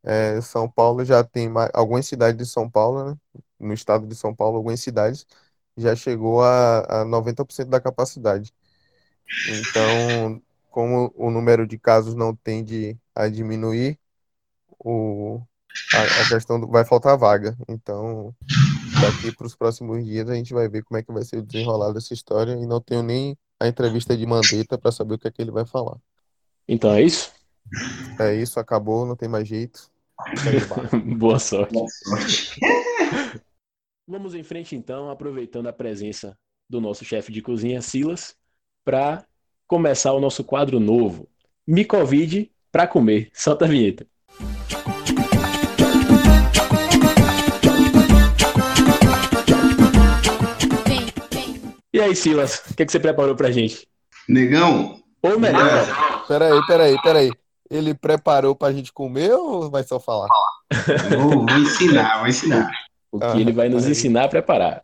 É, 0.04 0.40
São 0.40 0.70
Paulo 0.70 1.04
já 1.04 1.24
tem 1.24 1.48
mais, 1.48 1.70
algumas 1.74 2.06
cidades 2.06 2.36
de 2.38 2.46
São 2.52 2.70
Paulo, 2.70 3.10
né? 3.10 3.18
No 3.58 3.72
estado 3.74 4.06
de 4.06 4.14
São 4.14 4.34
Paulo, 4.34 4.56
algumas 4.58 4.80
cidades 4.80 5.26
já 5.76 5.94
chegou 5.96 6.42
a, 6.42 7.02
a 7.02 7.04
90% 7.04 7.68
da 7.70 7.80
capacidade. 7.80 8.52
Então, 9.48 10.42
como 10.70 11.12
o 11.16 11.30
número 11.30 11.66
de 11.66 11.78
casos 11.78 12.14
não 12.14 12.34
tende 12.34 12.98
a 13.14 13.28
diminuir, 13.28 13.98
o, 14.78 15.42
a, 15.94 16.22
a 16.22 16.28
questão 16.28 16.60
do, 16.60 16.66
vai 16.66 16.84
faltar 16.84 17.16
vaga. 17.16 17.56
Então, 17.68 18.34
daqui 19.00 19.34
para 19.34 19.46
os 19.46 19.54
próximos 19.54 20.04
dias 20.04 20.28
a 20.28 20.34
gente 20.34 20.52
vai 20.52 20.68
ver 20.68 20.82
como 20.84 20.98
é 20.98 21.02
que 21.02 21.12
vai 21.12 21.24
ser 21.24 21.38
o 21.38 21.42
desenrolar 21.42 21.92
dessa 21.92 22.14
história 22.14 22.52
e 22.52 22.66
não 22.66 22.80
tenho 22.80 23.02
nem 23.02 23.36
a 23.60 23.68
entrevista 23.68 24.16
de 24.16 24.26
Mandetta 24.26 24.76
para 24.78 24.92
saber 24.92 25.14
o 25.14 25.18
que 25.18 25.28
é 25.28 25.30
que 25.30 25.40
ele 25.40 25.50
vai 25.50 25.66
falar. 25.66 25.96
Então 26.68 26.92
é 26.92 27.02
isso? 27.02 27.32
É 28.18 28.34
isso, 28.34 28.60
acabou, 28.60 29.06
não 29.06 29.16
tem 29.16 29.28
mais 29.28 29.46
jeito. 29.46 29.90
Boa 31.18 31.38
sorte. 31.38 31.72
Boa 31.72 31.88
sorte. 31.88 32.60
Vamos 34.08 34.34
em 34.34 34.42
frente 34.42 34.76
então, 34.76 35.10
aproveitando 35.10 35.66
a 35.66 35.72
presença 35.72 36.38
do 36.68 36.80
nosso 36.80 37.04
chefe 37.04 37.32
de 37.32 37.42
cozinha, 37.42 37.82
Silas, 37.82 38.36
para 38.84 39.26
começar 39.66 40.12
o 40.12 40.20
nosso 40.20 40.44
quadro 40.44 40.78
novo. 40.78 41.28
Me 41.66 41.84
convide 41.84 42.52
para 42.70 42.86
comer. 42.86 43.30
Solta 43.32 43.64
a 43.64 43.68
vinheta. 43.68 44.06
E 51.96 52.00
aí, 52.00 52.14
Silas, 52.14 52.62
o 52.70 52.74
que, 52.74 52.84
que 52.84 52.92
você 52.92 53.00
preparou 53.00 53.34
pra 53.34 53.50
gente? 53.50 53.88
Negão, 54.28 55.00
Ou 55.22 55.38
melhor, 55.40 56.24
Peraí, 56.28 56.60
peraí, 56.66 56.96
peraí. 57.02 57.30
Ele 57.70 57.94
preparou 57.94 58.54
pra 58.54 58.70
gente 58.72 58.92
comer 58.92 59.32
ou 59.32 59.70
vai 59.70 59.82
só 59.82 59.98
falar? 59.98 60.28
vou, 61.18 61.46
vou 61.46 61.58
ensinar, 61.58 62.18
vou 62.18 62.28
ensinar. 62.28 62.70
o 63.10 63.18
que 63.18 63.24
Ah, 63.26 63.36
ele 63.40 63.52
vai 63.52 63.68
nos 63.68 63.82
peraí. 63.82 63.92
ensinar 63.92 64.24
a 64.24 64.28
preparar. 64.28 64.82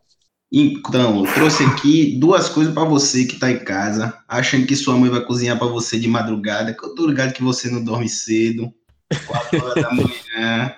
Então, 0.50 1.24
eu 1.26 1.32
trouxe 1.34 1.64
aqui 1.64 2.18
duas 2.18 2.48
coisas 2.48 2.72
pra 2.72 2.84
você 2.84 3.24
que 3.26 3.38
tá 3.38 3.50
em 3.50 3.58
casa, 3.62 4.16
achando 4.28 4.66
que 4.66 4.74
sua 4.76 4.96
mãe 4.96 5.10
vai 5.10 5.20
cozinhar 5.24 5.58
pra 5.58 5.66
você 5.66 5.98
de 5.98 6.08
madrugada, 6.08 6.72
que 6.74 6.84
eu 6.84 6.94
tô 6.94 7.06
ligado 7.06 7.32
que 7.34 7.42
você 7.42 7.70
não 7.70 7.82
dorme 7.84 8.08
cedo, 8.08 8.72
4 9.26 9.64
horas 9.64 9.82
da 9.82 9.90
manhã. 9.92 10.74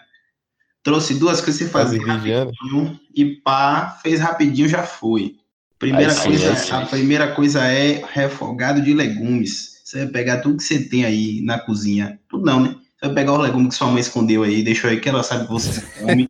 Trouxe 0.83 1.15
duas 1.15 1.41
coisas 1.41 1.71
pra 1.71 1.83
você 1.85 1.99
Tá 1.99 2.05
fazer 2.05 2.19
vigiando? 2.21 2.51
rapidinho 2.53 3.01
e 3.15 3.25
pá, 3.37 3.99
fez 4.03 4.21
rapidinho, 4.21 4.69
já 4.69 4.83
foi. 4.83 5.37
Primeira 5.79 6.11
sim, 6.11 6.29
coisa, 6.29 6.77
a 6.77 6.87
primeira 6.87 7.35
coisa 7.35 7.65
é 7.65 8.05
refogado 8.13 8.81
de 8.81 8.95
legumes. 8.95 9.83
Você 9.85 10.05
vai 10.05 10.09
pegar 10.09 10.41
tudo 10.41 10.57
que 10.57 10.63
você 10.63 10.89
tem 10.89 11.05
aí 11.05 11.41
na 11.43 11.59
cozinha, 11.59 12.19
tudo 12.29 12.45
não, 12.45 12.63
né? 12.63 12.69
Você 12.69 13.07
vai 13.07 13.15
pegar 13.15 13.35
os 13.35 13.43
legumes 13.43 13.69
que 13.69 13.75
sua 13.75 13.89
mãe 13.89 14.01
escondeu 14.01 14.43
aí, 14.43 14.63
deixou 14.63 14.89
aí 14.89 15.01
que 15.01 15.09
ela 15.09 15.23
sabe 15.23 15.47
que 15.47 15.53
você 15.53 15.81
come. 16.01 16.29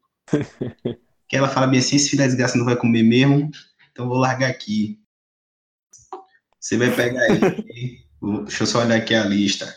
que 1.28 1.36
ela 1.36 1.48
fala 1.48 1.66
bem 1.66 1.78
assim, 1.78 1.96
esse 1.96 2.10
filho 2.10 2.22
da 2.22 2.26
desgraça 2.26 2.58
não 2.58 2.64
vai 2.64 2.76
comer 2.76 3.02
mesmo, 3.02 3.50
então 3.92 4.08
vou 4.08 4.18
largar 4.18 4.50
aqui. 4.50 4.98
Você 6.58 6.76
vai 6.76 6.90
pegar 6.94 7.20
aí. 7.20 7.98
Deixa 8.44 8.62
eu 8.62 8.66
só 8.66 8.80
olhar 8.80 8.96
aqui 8.96 9.14
a 9.14 9.24
lista. 9.24 9.72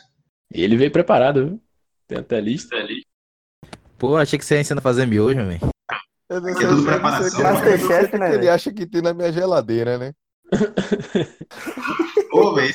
Ele 0.52 0.78
veio 0.78 0.90
preparado, 0.90 1.46
viu? 1.46 1.62
Tem 2.08 2.18
até 2.18 2.40
lista 2.40 2.76
ali. 2.78 3.06
Pô, 3.98 4.16
achei 4.16 4.40
que 4.40 4.46
você 4.46 4.56
ia 4.56 4.62
ensinar 4.62 4.80
a 4.80 4.82
fazer 4.82 5.06
miojo, 5.06 5.46
velho. 5.46 5.60
Eu 6.30 6.42
não 6.42 6.50
É 6.50 6.54
sei, 6.56 6.68
tudo 6.68 6.82
sei 6.82 6.92
preparação. 6.92 7.40
o 7.40 7.44
Masterchef, 7.44 8.12
que 8.12 8.18
né, 8.18 8.36
ele 8.36 8.50
acha 8.50 8.74
que 8.74 8.86
tem 8.86 9.02
na 9.02 9.14
minha 9.14 9.32
geladeira, 9.32 9.98
né? 9.98 10.14
Ô, 12.32 12.54
velho, 12.54 12.74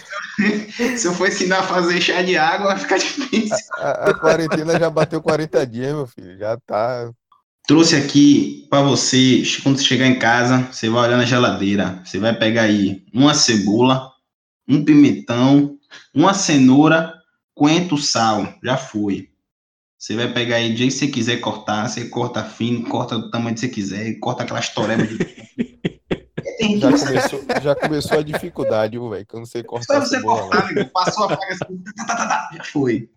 se 0.97 1.07
eu- 1.07 1.15
for 1.15 1.29
ensinar 1.29 1.61
a 1.61 1.63
fazer 1.63 2.01
chá 2.01 2.23
de 2.23 2.37
água, 2.37 2.69
vai 2.69 2.79
ficar 2.79 2.99
difícil. 2.99 3.57
A, 3.79 4.11
a 4.11 4.15
quarentena 4.15 4.79
já 4.79 4.91
bateu 4.91 5.23
40 5.23 5.67
dias, 5.67 5.93
meu 5.95 6.07
filho. 6.07 6.39
Já 6.39 6.57
tá. 6.67 7.11
Trouxe 7.67 7.95
aqui 7.97 8.67
pra 8.69 8.83
você, 8.83 9.43
quando 9.63 9.79
você 9.79 9.85
chegar 9.85 10.07
em 10.07 10.19
casa, 10.19 10.67
você 10.73 10.89
vai 10.91 11.07
olhar 11.09 11.17
na 11.17 11.25
geladeira. 11.25 12.03
Você 12.05 12.19
vai 12.19 12.37
pegar 12.37 12.63
aí 12.63 13.05
uma 13.15 13.35
cebola, 13.35 14.11
um 14.69 14.85
pimentão, 14.85 15.77
uma 16.15 16.35
cenoura, 16.35 17.15
coentro, 17.55 17.97
sal. 17.99 18.53
Já 18.65 18.77
foi. 18.77 19.29
Você 20.03 20.17
vai 20.17 20.33
pegar 20.33 20.57
aí 20.57 20.73
do 20.73 20.77
jeito 20.77 20.91
que 20.91 20.99
você 20.99 21.07
quiser 21.07 21.37
cortar. 21.37 21.89
Você 21.89 22.07
corta 22.07 22.43
fino, 22.43 22.89
corta 22.89 23.17
do 23.17 23.31
tamanho 23.31 23.55
que 23.55 23.61
você 23.61 23.69
quiser, 23.69 24.19
corta 24.19 24.43
aquelas 24.43 24.69
torebas 24.69 25.09
de. 25.09 25.17
Gente 26.61 26.81
Já 26.81 26.91
começou, 26.91 27.45
já 27.63 27.75
começou 27.75 28.19
a 28.19 28.23
dificuldade, 28.23 28.99
viu, 28.99 29.09
velho? 29.09 29.27
Quando 29.27 29.47
você 29.47 29.63
corta 29.65 29.87
Só 29.87 30.01
você 30.01 30.17
cebola. 30.17 30.43
cortar, 30.43 30.69
amigo, 30.69 30.91
passou 30.93 31.25
a 31.25 31.29
faca 31.31 31.53
assim, 31.53 31.79
tá, 31.79 32.05
tá, 32.05 32.17
tá, 32.17 32.27
tá, 32.27 32.51
já 32.57 32.65
foi. 32.65 33.11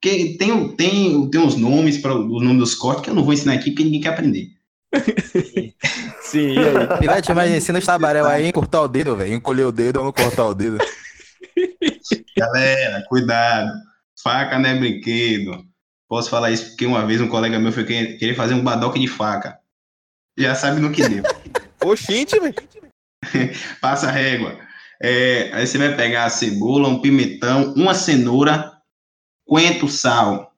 Porque 0.00 0.36
tem, 0.38 0.76
tem, 0.76 1.30
tem 1.30 1.40
uns 1.40 1.56
nomes 1.56 1.98
para 1.98 2.14
os 2.14 2.42
nomes 2.42 2.58
dos 2.58 2.74
cortes 2.74 3.04
que 3.04 3.10
eu 3.10 3.14
não 3.14 3.24
vou 3.24 3.32
ensinar 3.32 3.54
aqui 3.54 3.70
porque 3.70 3.84
ninguém 3.84 4.00
quer 4.00 4.10
aprender. 4.10 4.48
Sim, 6.20 6.54
e 6.54 6.58
aí? 6.58 6.98
Pilate, 6.98 7.34
mas 7.34 7.50
ensina 7.50 7.78
os 7.78 7.86
tabarel 7.86 8.26
aí 8.26 8.52
cortar 8.52 8.82
o 8.82 8.88
dedo, 8.88 9.16
velho. 9.16 9.34
Encolher 9.34 9.64
o 9.64 9.72
dedo 9.72 9.98
ou 9.98 10.04
não 10.06 10.12
cortar 10.12 10.46
o 10.46 10.54
dedo. 10.54 10.78
Galera, 12.36 13.04
cuidado. 13.08 13.70
Faca 14.22 14.58
não 14.58 14.68
é 14.68 14.78
brinquedo. 14.78 15.64
Posso 16.08 16.30
falar 16.30 16.50
isso 16.50 16.68
porque 16.68 16.86
uma 16.86 17.04
vez 17.04 17.20
um 17.20 17.28
colega 17.28 17.58
meu 17.58 17.72
foi 17.72 17.84
querer 17.84 18.34
fazer 18.34 18.54
um 18.54 18.62
badoque 18.62 18.98
de 18.98 19.08
faca. 19.08 19.58
Já 20.38 20.54
sabe 20.54 20.80
no 20.80 20.92
que 20.92 21.06
deu. 21.08 21.22
Oxente, 21.84 22.38
velho. 22.38 22.54
Passa 23.80 24.08
a 24.08 24.10
régua. 24.10 24.58
É, 25.02 25.50
aí 25.52 25.66
você 25.66 25.78
vai 25.78 25.94
pegar 25.94 26.24
a 26.24 26.30
cebola, 26.30 26.88
um 26.88 27.00
pimentão, 27.00 27.74
uma 27.74 27.94
cenoura, 27.94 28.72
coentro, 29.44 29.88
sal. 29.88 30.52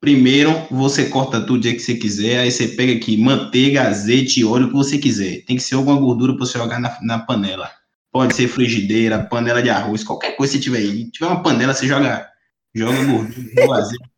Primeiro, 0.00 0.50
você 0.70 1.08
corta 1.08 1.40
tudo 1.40 1.58
do 1.58 1.62
jeito 1.64 1.76
que 1.76 1.82
você 1.82 1.94
quiser, 1.94 2.40
aí 2.40 2.50
você 2.50 2.68
pega 2.68 2.94
aqui 2.94 3.16
manteiga, 3.16 3.82
azeite, 3.82 4.44
óleo, 4.44 4.66
o 4.66 4.68
que 4.68 4.74
você 4.74 4.98
quiser. 4.98 5.44
Tem 5.44 5.56
que 5.56 5.62
ser 5.62 5.74
alguma 5.74 6.00
gordura 6.00 6.34
para 6.34 6.46
você 6.46 6.58
jogar 6.58 6.78
na, 6.78 6.98
na 7.02 7.18
panela. 7.18 7.70
Pode 8.10 8.34
ser 8.34 8.48
frigideira, 8.48 9.22
panela 9.22 9.62
de 9.62 9.70
arroz, 9.70 10.02
qualquer 10.02 10.36
coisa 10.36 10.52
que 10.52 10.58
você 10.58 10.64
tiver 10.64 10.78
aí. 10.78 11.04
Se 11.04 11.10
tiver 11.10 11.26
uma 11.26 11.42
panela, 11.42 11.74
você 11.74 11.86
joga, 11.86 12.28
joga 12.74 13.04
gordura, 13.04 13.50
joga 13.54 13.78
azeite. 13.78 14.09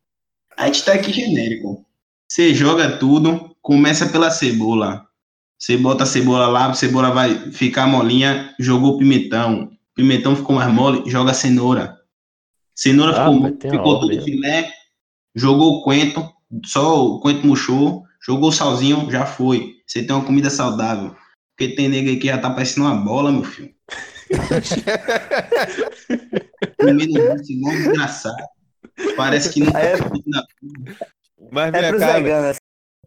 A 0.56 0.66
gente 0.66 0.84
tá 0.84 0.92
aqui 0.92 1.12
genérico. 1.12 1.84
Você 2.28 2.54
joga 2.54 2.96
tudo, 2.96 3.56
começa 3.60 4.06
pela 4.06 4.30
cebola. 4.30 5.04
Você 5.58 5.76
bota 5.76 6.04
a 6.04 6.06
cebola 6.06 6.46
lá, 6.48 6.70
a 6.70 6.74
cebola 6.74 7.10
vai 7.10 7.50
ficar 7.52 7.86
molinha, 7.86 8.54
jogou 8.58 8.98
pimentão. 8.98 9.70
Pimentão 9.94 10.34
ficou 10.34 10.56
mais 10.56 10.72
mole, 10.72 11.08
joga 11.10 11.34
cenoura. 11.34 11.98
Cenoura 12.74 13.12
Ah, 13.12 13.30
ficou, 13.30 13.70
ficou 13.70 14.00
tudo 14.00 14.22
filé, 14.22 14.72
jogou 15.34 15.74
o 15.74 15.82
coentro, 15.82 16.26
só 16.64 17.06
o 17.06 17.20
coentro 17.20 17.46
murchou, 17.46 18.02
jogou 18.26 18.48
o 18.48 18.52
salzinho, 18.52 19.10
já 19.10 19.26
foi. 19.26 19.74
Você 19.86 20.02
tem 20.02 20.16
uma 20.16 20.24
comida 20.24 20.50
saudável. 20.50 21.14
Porque 21.56 21.74
tem 21.74 21.88
nega 21.88 22.10
aí 22.10 22.16
que 22.16 22.26
já 22.26 22.38
tá 22.38 22.50
parecendo 22.50 22.86
uma 22.86 22.96
bola, 22.96 23.30
meu 23.30 23.44
filho. 23.44 23.72
Comendo 26.80 27.20
um 27.20 27.36
desgraçado. 27.36 28.42
Parece 29.16 29.52
que 29.52 29.60
não 29.60 29.72
É. 29.76 29.94
Mas 31.50 31.74
É 31.74 31.80
vem 31.80 31.90
pros 31.90 32.00
cá, 32.00 32.12
veganos. 32.14 32.56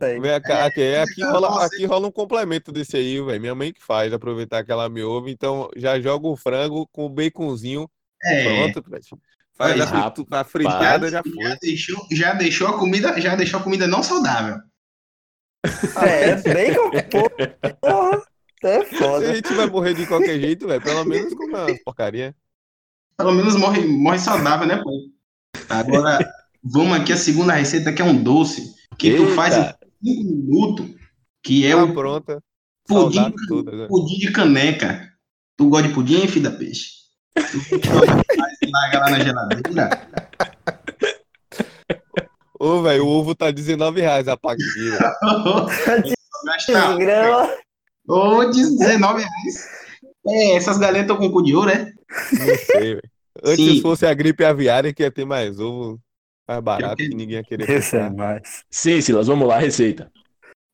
aí. 0.02 0.20
Vem 0.20 0.42
cá, 0.42 0.66
aqui, 0.66 0.96
aqui, 0.96 1.24
rola, 1.24 1.66
aqui 1.66 1.86
rola 1.86 2.08
um 2.08 2.12
complemento 2.12 2.72
desse 2.72 2.98
aí, 2.98 3.22
velho. 3.22 3.40
Minha 3.42 3.56
mãe 3.56 3.72
que 3.74 3.82
faz, 3.84 4.12
aproveitar 4.14 4.64
que 4.64 4.72
ela 4.72 4.90
me 4.90 5.02
ouve. 5.04 5.32
Então 5.32 5.70
já 5.76 6.00
joga 6.00 6.28
o 6.28 6.36
frango 6.36 6.88
com 6.92 7.06
o 7.06 7.10
baconzinho 7.10 7.90
É, 8.24 8.44
pronto, 8.44 8.84
velho. 8.90 9.04
Faz 9.58 9.80
a, 9.80 9.88
fritu- 9.88 10.28
a 10.36 10.44
fritada, 10.44 11.10
já 11.10 11.18
já 11.18 11.24
foi. 11.24 11.58
deixou, 11.62 12.08
já 12.12 12.34
deixou 12.34 12.68
a 12.68 12.78
comida, 12.78 13.20
já 13.22 13.36
deixou 13.36 13.60
a 13.60 13.64
comida 13.64 13.88
não 13.88 14.04
saudável. 14.04 14.58
É, 16.04 16.36
bacon, 16.36 16.92
porra. 17.80 18.24
É 18.64 18.84
Se 18.84 18.96
a 18.96 19.00
foda. 19.00 19.36
gente 19.36 19.54
vai 19.54 19.68
morrer 19.68 19.94
de 19.94 20.06
qualquer 20.08 20.40
jeito, 20.40 20.68
velho, 20.68 20.82
pelo 20.82 21.06
menos 21.06 21.34
comer 21.36 21.56
umas 21.56 21.84
porcaria. 21.84 22.36
Pelo 23.16 23.32
menos 23.32 23.56
morre, 23.56 23.86
morre 23.86 24.18
saudável, 24.20 24.68
né, 24.68 24.78
pô? 24.84 24.92
Agora, 25.70 26.20
vamos 26.64 26.98
aqui 26.98 27.14
a 27.14 27.18
segunda 27.18 27.54
receita, 27.54 27.94
que 27.94 28.02
é 28.02 28.06
um 28.06 28.22
doce, 28.22 28.74
que 28.98 29.16
tu 29.16 29.24
Eita. 29.24 29.36
faz 29.36 29.56
em 29.58 29.64
5 29.64 29.76
minutos, 30.24 30.88
que 31.44 31.66
é 31.66 31.76
Tá 31.76 31.84
o 31.84 31.94
pronta. 31.94 32.42
pudim, 32.88 33.20
né? 33.20 33.88
pudim 33.88 34.18
de 34.20 34.32
caneca. 34.32 35.10
Tu 35.58 35.70
gosta 35.70 35.88
de 35.88 35.94
pudim, 35.94 36.28
filho 36.28 36.50
da 36.50 36.58
peixe? 36.58 36.90
Tu 37.36 37.60
larga 38.72 39.00
lá 39.00 39.10
na 39.12 39.20
geladeira. 39.20 40.08
Ô, 42.60 42.82
velho, 42.82 43.06
o 43.06 43.10
ovo 43.10 43.36
tá 43.36 43.52
19 43.52 44.02
reais 44.02 44.28
a 44.28 44.36
paquinha. 44.38 44.98
ô, 48.08 48.46
19 48.50 49.20
reais. 49.22 49.76
É, 50.28 50.56
essas 50.56 50.78
galinhas 50.78 51.04
estão 51.04 51.18
com 51.18 51.32
cu 51.32 51.44
de 51.44 51.56
ouro, 51.56 51.70
é? 51.70 51.86
Não 51.86 52.56
sei, 52.66 52.96
velho. 52.96 53.02
Antes 53.46 53.66
Sim. 53.66 53.82
fosse 53.82 54.06
a 54.06 54.14
gripe 54.14 54.44
aviária 54.44 54.94
que 54.94 55.04
ia 55.04 55.12
ter 55.12 55.26
mais 55.26 55.60
ovo 55.60 56.00
mais 56.48 56.62
barato 56.62 56.96
que- 56.98 57.10
que 57.10 57.16
ninguém 57.16 57.38
ia 57.38 57.44
querer 57.44 57.70
Isso 57.80 57.96
é 57.96 58.10
mais. 58.10 58.64
Sim, 58.70 59.02
Silas, 59.02 59.28
vamos 59.28 59.48
lá, 59.48 59.60
receita. 59.60 60.12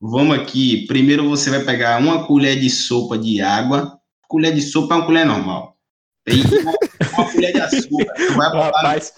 Vamos 0.02 0.38
aqui. 0.38 0.86
Primeiro 0.88 1.30
você 1.30 1.50
vai 1.50 1.64
pegar 1.64 2.00
uma 2.00 2.26
colher 2.26 2.60
de 2.60 2.70
sopa 2.70 3.18
de 3.18 3.40
água. 3.42 3.98
Colher 4.28 4.54
de 4.54 4.62
sopa 4.62 4.96
é 4.96 4.98
uma 4.98 5.06
colher 5.06 5.26
normal. 5.26 5.78
Tem 6.26 6.42
uma, 6.44 6.72
uma 7.18 7.32
colher 7.32 7.54
de 7.54 7.60
açúcar. 7.62 8.14
Tu 8.16 8.34
vai 8.36 8.52
botar 8.52 8.66
Rapaz. 8.66 9.14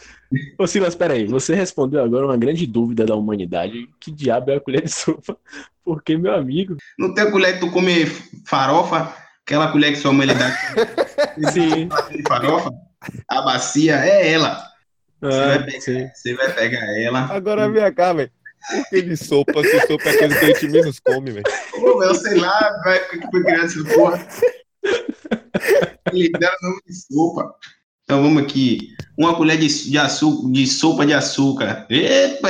Ô 0.57 0.65
Silas, 0.65 0.95
peraí, 0.95 1.25
você 1.27 1.53
respondeu 1.53 2.03
agora 2.03 2.25
uma 2.25 2.37
grande 2.37 2.65
dúvida 2.65 3.05
da 3.05 3.15
humanidade. 3.15 3.87
Que 3.99 4.11
diabo 4.11 4.49
é 4.51 4.55
a 4.55 4.59
colher 4.59 4.81
de 4.83 4.89
sopa? 4.91 5.37
Porque, 5.85 6.17
meu 6.17 6.33
amigo. 6.33 6.75
Não 6.97 7.13
tem 7.13 7.23
a 7.25 7.31
colher 7.31 7.53
que 7.53 7.59
tu 7.59 7.71
come 7.71 8.05
farofa, 8.47 9.13
aquela 9.45 9.71
colher 9.71 9.91
que 9.91 9.97
sua 9.99 10.11
mãe 10.13 10.25
lhe 10.27 10.33
dá 10.33 10.49
Sim. 11.53 11.87
farofa, 12.27 12.71
a 13.29 13.41
bacia 13.41 13.95
é 14.05 14.31
ela. 14.33 14.61
vai 15.21 15.57
Ah, 15.57 15.63
pegar. 15.63 15.81
sim. 15.81 16.07
Você 16.13 16.33
vai 16.35 16.51
pegar 16.53 16.85
ela. 17.01 17.21
Agora 17.33 17.69
vem 17.69 17.93
cá, 17.93 18.13
velho. 18.13 18.31
Por 18.71 18.89
que 18.89 19.01
de 19.01 19.17
sopa? 19.17 19.61
Se 19.63 19.79
sopa 19.87 20.09
é 20.09 20.17
coisa 20.17 20.39
que 20.39 20.45
a 20.45 20.47
gente 20.47 20.67
menos 20.69 20.99
come, 20.99 21.31
velho. 21.31 21.43
Pô, 21.71 22.01
eu 22.03 22.15
sei 22.15 22.35
lá, 22.35 22.81
vai 22.83 22.99
que 23.09 23.19
foi 23.29 23.43
criado 23.43 23.65
essa 23.65 23.83
porra. 23.93 24.27
Ele 26.11 26.29
deram 26.31 26.55
nome 26.61 26.81
de 26.87 26.93
sopa. 27.13 27.53
Então 28.03 28.21
vamos 28.21 28.43
aqui. 28.43 28.89
Uma 29.17 29.35
colher 29.35 29.57
de, 29.57 29.67
de, 29.89 29.97
açúcar, 29.97 30.51
de 30.51 30.67
sopa 30.67 31.05
de 31.05 31.13
açúcar. 31.13 31.85
Epa! 31.89 32.49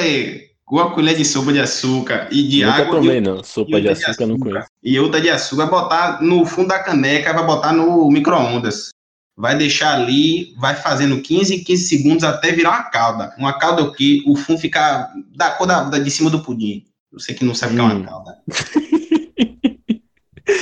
Uma 0.71 0.91
colher 0.93 1.15
de 1.15 1.25
sopa 1.25 1.51
de 1.53 1.59
açúcar 1.59 2.27
e 2.31 2.47
de 2.47 2.63
Nunca 2.65 2.81
água. 2.81 2.95
tomei, 2.99 3.17
e- 3.17 3.21
não. 3.21 3.43
Sopa 3.43 3.79
de 3.81 3.89
açúcar 3.89 4.23
eu 4.23 4.27
não 4.27 4.39
conheço. 4.39 4.67
E 4.83 4.99
outra 4.99 5.21
de 5.21 5.29
açúcar, 5.29 5.65
vai 5.67 5.81
botar 5.81 6.21
no 6.21 6.45
fundo 6.45 6.69
da 6.69 6.79
caneca, 6.83 7.33
vai 7.33 7.45
botar 7.45 7.73
no 7.73 8.07
micro-ondas. 8.09 8.89
Vai 9.35 9.57
deixar 9.57 9.95
ali, 9.95 10.53
vai 10.59 10.75
fazendo 10.75 11.19
15, 11.21 11.59
15 11.63 11.83
segundos 11.87 12.23
até 12.23 12.51
virar 12.51 12.69
uma 12.71 12.83
calda. 12.83 13.33
Uma 13.37 13.53
calda 13.57 13.81
é 13.81 13.83
o 13.85 13.91
quê? 13.91 14.21
O 14.27 14.35
fundo 14.35 14.59
ficar 14.59 15.11
da 15.35 15.49
cor 15.51 15.65
da, 15.65 15.83
da- 15.85 15.99
de 15.99 16.11
cima 16.11 16.29
do 16.29 16.41
pudim. 16.43 16.85
Você 17.11 17.33
que 17.33 17.43
não 17.43 17.55
sabe 17.55 17.73
o 17.73 17.75
que 17.77 17.81
é 17.81 17.85
Hum. 17.85 17.97
uma 17.97 18.05
calda. 18.05 18.37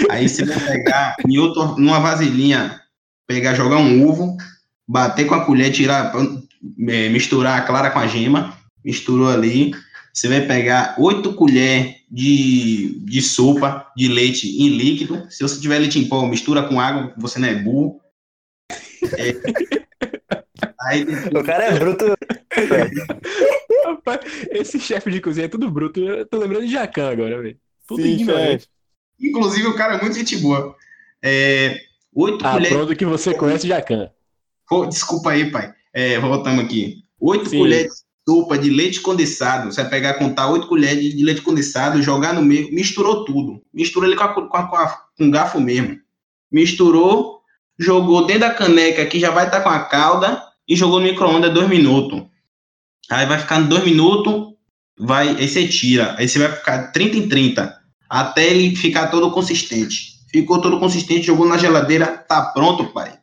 Aí 0.10 0.28
você 0.28 0.46
vai 0.46 0.60
pegar 0.60 1.16
em 1.28 1.38
outro, 1.38 1.78
numa 1.80 2.00
vasilhinha, 2.00 2.80
pegar, 3.28 3.56
jogar 3.56 3.78
um 3.78 4.08
ovo, 4.08 4.38
bater 4.88 5.26
com 5.26 5.36
a 5.36 5.46
colher, 5.46 5.72
tirar, 5.72 6.14
eh, 6.88 7.10
misturar 7.10 7.60
a 7.60 7.62
clara 7.66 7.90
com 7.92 8.00
a 8.00 8.08
gema, 8.08 8.54
misturou 8.84 9.30
ali. 9.30 9.74
Você 10.14 10.28
vai 10.28 10.42
pegar 10.42 10.96
8 10.98 11.34
colheres 11.34 11.96
de, 12.10 13.00
de 13.06 13.22
sopa 13.22 13.88
de 13.96 14.08
leite 14.10 14.48
em 14.62 14.70
líquido. 14.70 15.26
Se 15.30 15.42
você 15.42 15.60
tiver 15.60 15.80
leite 15.80 15.98
em 15.98 16.08
pó, 16.08 16.26
mistura 16.28 16.64
com 16.64 16.80
água, 16.80 17.14
você 17.18 17.40
não 17.40 17.48
é 17.48 17.56
burro. 17.56 18.01
É. 19.18 19.34
Aí 20.88 21.06
O 21.36 21.44
cara 21.44 21.66
é 21.66 21.80
bruto. 21.80 22.06
Rapaz, 23.86 24.20
esse 24.52 24.80
chefe 24.80 25.10
de 25.12 25.22
cozinha 25.22 25.46
é 25.46 25.50
tudo 25.50 25.70
bruto. 25.70 26.00
Eu 26.00 26.26
tô 26.26 26.38
lembrando 26.38 26.66
de 26.66 26.72
Jacan 26.72 27.10
agora, 27.12 27.42
velho. 27.42 27.58
Tudo 27.88 28.02
Sim, 28.02 28.14
ignorante. 28.16 28.64
chefe. 28.64 28.68
Inclusive, 29.20 29.68
o 29.68 29.76
cara 29.76 29.96
é 29.96 30.02
muito 30.02 30.16
gente 30.16 30.38
boa. 30.38 30.76
É, 31.24 31.78
oito 32.16 32.46
Ah, 32.46 32.54
colheres. 32.54 32.76
pronto 32.76 32.96
que 32.96 33.06
você 33.06 33.34
conhece 33.34 33.68
Jacan. 33.68 34.10
Pô, 34.68 34.86
desculpa 34.86 35.32
aí, 35.32 35.52
pai. 35.52 35.74
É, 35.94 36.20
voltamos 36.20 36.64
aqui. 36.64 37.04
Oito 37.20 37.50
Sim. 37.50 37.60
colheres 37.60 37.92
de 37.94 38.34
sopa 38.34 38.58
de 38.58 38.70
leite 38.70 39.02
condensado. 39.02 39.72
Você 39.72 39.82
vai 39.82 39.90
pegar, 39.92 40.14
contar 40.16 40.50
oito 40.50 40.68
colheres 40.68 41.16
de, 41.16 41.24
leite 41.24 41.42
condensado, 41.42 42.02
jogar 42.02 42.34
no 42.34 42.42
meio, 42.42 42.74
misturou 42.74 43.26
tudo. 43.26 43.62
Mistura 43.74 44.08
ele 44.08 44.16
com, 44.16 44.24
a, 44.24 44.34
com, 44.34 44.58
a, 44.58 44.68
com, 44.68 44.76
a, 44.76 44.88
com 45.18 45.28
o 45.28 45.32
garfo 45.32 45.60
mesmo. 45.60 46.00
Misturou, 46.52 47.41
jogou 47.82 48.26
dentro 48.26 48.42
da 48.42 48.54
caneca 48.54 49.06
que 49.06 49.20
já 49.20 49.32
vai 49.32 49.46
estar 49.46 49.62
com 49.62 49.70
a 49.70 49.80
calda 49.80 50.42
e 50.68 50.76
jogou 50.76 51.00
no 51.00 51.06
micro-ondas 51.06 51.54
dois 51.54 51.68
minutos. 51.68 52.24
Aí 53.10 53.26
vai 53.26 53.40
ficar 53.40 53.60
dois 53.62 53.84
minutos, 53.84 54.54
vai, 54.98 55.30
aí 55.30 55.48
você 55.48 55.68
tira. 55.68 56.16
Aí 56.18 56.28
você 56.28 56.40
vai 56.40 56.52
ficar 56.52 56.92
30 56.92 57.18
em 57.18 57.28
30, 57.28 57.82
até 58.10 58.48
ele 58.48 58.76
ficar 58.76 59.08
todo 59.08 59.32
consistente. 59.32 60.12
Ficou 60.30 60.62
todo 60.62 60.80
consistente, 60.80 61.28
jogou 61.28 61.46
na 61.46 61.58
geladeira, 61.58 62.08
tá 62.08 62.52
pronto, 62.54 62.86
pai. 62.94 63.20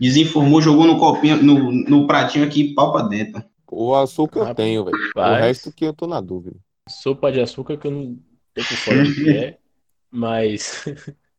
Desinformou, 0.00 0.60
jogou 0.60 0.86
no 0.86 0.98
copinho, 0.98 1.42
no, 1.42 1.70
no 1.70 2.06
pratinho 2.06 2.44
aqui, 2.44 2.74
pau 2.74 2.90
pra 2.90 3.02
dentro. 3.02 3.44
O 3.70 3.94
açúcar 3.94 4.48
eu 4.48 4.54
tenho, 4.54 4.84
velho. 4.84 4.96
O 5.14 5.34
resto 5.34 5.70
que 5.70 5.84
eu 5.84 5.92
tô 5.92 6.06
na 6.06 6.20
dúvida. 6.20 6.56
Sopa 6.88 7.30
de 7.30 7.40
açúcar 7.40 7.76
que 7.76 7.86
eu 7.86 7.92
não 7.92 8.18
tô 8.54 8.62
por 8.64 8.76
fora 8.76 9.04
do 9.04 9.14
que 9.14 9.30
é. 9.30 9.58
Mas. 10.10 10.84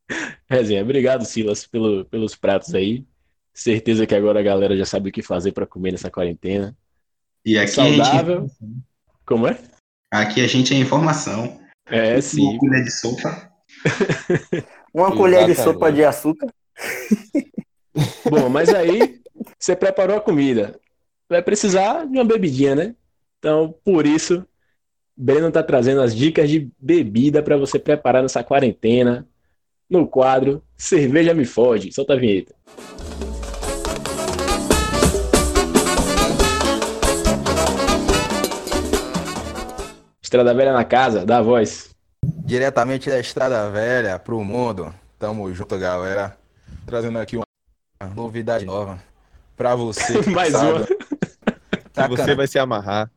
Resenha, 0.50 0.82
obrigado, 0.82 1.26
Silas, 1.26 1.66
pelo, 1.66 2.06
pelos 2.06 2.36
pratos 2.36 2.74
aí. 2.74 3.06
Certeza 3.54 4.06
que 4.06 4.16
agora 4.16 4.40
a 4.40 4.44
galera 4.44 4.78
já 4.78 4.86
sabe 4.86 5.10
o 5.10 5.12
que 5.12 5.22
fazer 5.22 5.52
pra 5.52 5.68
comer 5.68 5.92
nessa 5.92 6.10
quarentena. 6.10 6.76
E 7.46 7.58
aqui 7.58 7.80
a 7.80 7.86
gente, 7.86 8.06
Saudável. 8.06 8.48
Como 9.26 9.48
é? 9.48 9.58
aqui 10.12 10.42
a 10.42 10.48
gente 10.48 10.74
é 10.74 10.78
informação. 10.78 11.60
É, 11.86 12.20
sim. 12.20 12.42
Uma 12.42 12.60
colher 12.60 12.84
de 12.84 12.92
sopa. 12.92 13.52
Uma 14.94 15.16
colher 15.16 15.46
de 15.46 15.56
sopa 15.56 15.92
de 15.92 16.04
açúcar. 16.04 16.54
Bom, 18.30 18.50
mas 18.50 18.70
aí 18.70 19.22
você 19.58 19.76
preparou 19.76 20.18
a 20.18 20.22
comida. 20.22 20.80
Vai 21.30 21.42
precisar 21.42 22.06
de 22.06 22.18
uma 22.18 22.26
bebidinha, 22.26 22.76
né? 22.76 22.96
Então, 23.40 23.74
por 23.84 24.06
isso, 24.06 24.46
Breno 25.16 25.52
tá 25.52 25.64
trazendo 25.64 26.02
as 26.02 26.16
dicas 26.16 26.50
de 26.50 26.70
bebida 26.78 27.42
para 27.42 27.58
você 27.58 27.80
preparar 27.80 28.22
nessa 28.22 28.44
quarentena. 28.44 29.28
No 29.92 30.08
quadro 30.08 30.64
Cerveja 30.78 31.34
Me 31.34 31.44
Fode. 31.46 31.92
Solta 31.94 32.14
a 32.14 32.16
vinheta. 32.18 32.56
Estrada 40.22 40.54
Velha 40.54 40.74
na 40.74 40.86
casa, 40.86 41.26
dá 41.26 41.40
a 41.40 41.42
voz. 41.42 41.94
Diretamente 42.24 43.10
da 43.10 43.20
Estrada 43.20 43.70
Velha 43.70 44.18
pro 44.20 44.44
mundo. 44.44 44.94
Tamo 45.20 45.52
junto, 45.54 45.78
galera. 45.78 46.38
Trazendo 46.86 47.20
aqui 47.20 47.36
uma 47.38 47.46
novidade 48.16 48.66
nova. 48.66 49.00
Pra 49.58 49.76
você. 49.76 50.22
Mais 50.32 50.52
sabe, 50.54 50.72
uma. 50.72 50.88
Tá 51.94 52.08
Você 52.08 52.22
cana- 52.24 52.36
vai 52.36 52.48
se 52.48 52.58
amarrar. 52.58 53.12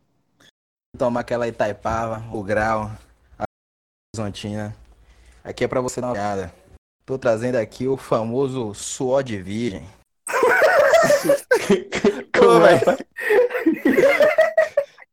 tomar 0.98 1.20
aquela 1.20 1.46
Itaipava, 1.46 2.24
o 2.36 2.42
grau, 2.42 2.90
a 3.38 3.44
Horizontina. 4.16 4.74
Aqui 5.44 5.62
é 5.62 5.68
pra 5.68 5.80
você 5.80 6.00
dar 6.00 6.08
uma 6.08 6.12
olhada. 6.14 6.52
Tô 7.06 7.18
trazendo 7.18 7.56
aqui 7.56 7.86
o 7.86 7.96
famoso 7.96 8.72
suor 8.72 9.22
de 9.22 9.36
virgem. 9.36 9.86
Como 12.32 12.66
é? 12.66 12.80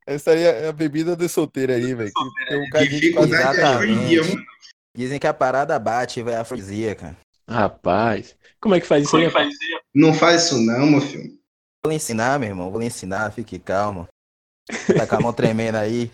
Essa 0.06 0.32
aí 0.32 0.43
é 0.43 0.67
a 0.67 0.71
bebida 0.71 1.15
de 1.15 1.27
solteiro 1.27 1.73
aí, 1.73 1.93
velho. 1.93 2.12
que 2.13 2.45
Tem 2.47 2.62
um 2.62 2.69
cadinho 2.69 3.27
de 3.27 3.36
é 3.36 4.21
viu? 4.21 4.45
Dizem 4.95 5.19
que 5.19 5.27
a 5.27 5.34
parada 5.34 5.77
bate, 5.77 6.21
vai 6.21 6.36
afrodisíaca. 6.36 7.15
Rapaz, 7.49 8.36
como 8.62 8.75
é 8.75 8.80
que 8.80 8.88
faz 8.88 9.06
isso 9.06 9.17
aí? 9.17 9.25
rapaz? 9.25 9.54
Não 9.93 10.13
faz 10.13 10.45
isso 10.45 10.58
não, 10.58 10.86
meu 10.86 11.01
filho. 11.01 11.38
Vou 11.84 11.89
lhe 11.89 11.95
ensinar, 11.95 12.39
meu 12.39 12.49
irmão. 12.49 12.71
Vou 12.71 12.80
lhe 12.80 12.88
ensinar, 12.88 13.32
fique 13.32 13.60
calmo. 13.60 14.08
Tá 14.95 15.06
com 15.06 15.15
a 15.15 15.19
mão 15.19 15.34
tremendo 15.34 15.77
aí. 15.77 16.10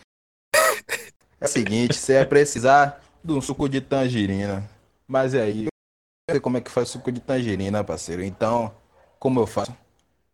É 1.40 1.46
o 1.46 1.48
seguinte, 1.48 1.96
você 1.96 2.16
vai 2.16 2.26
precisar 2.26 3.02
de 3.24 3.32
um 3.32 3.42
suco 3.42 3.70
de 3.70 3.82
tangerina. 3.82 4.68
Mas 5.08 5.34
e 5.34 5.40
aí? 5.40 5.66
Eu 5.66 5.70
sei 6.30 6.40
como 6.42 6.58
é 6.58 6.62
que 6.62 6.70
faz 6.70 6.90
suco 6.90 7.10
de 7.12 7.22
tangerina, 7.22 7.84
parceiro. 7.84 8.22
Então, 8.22 8.76
como 9.18 9.40
eu 9.40 9.48
faço? 9.48 9.74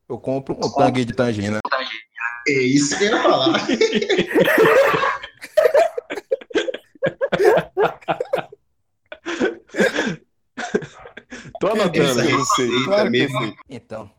Eu 0.09 0.17
compro 0.17 0.55
um 0.55 0.71
tangue 0.71 1.05
de 1.05 1.13
tangerina. 1.13 1.59
É 2.47 2.61
isso 2.63 2.97
que 2.97 3.03
eu 3.05 3.11
ia 3.11 3.21
falar. 3.23 3.59
Tô 11.59 11.67
anotando. 11.67 12.19
Aí 12.19 12.31
eu 12.31 12.45
sei, 12.45 12.83
Claro 12.83 13.11
que 13.11 13.29
sei. 13.29 13.55
Então, 13.69 14.11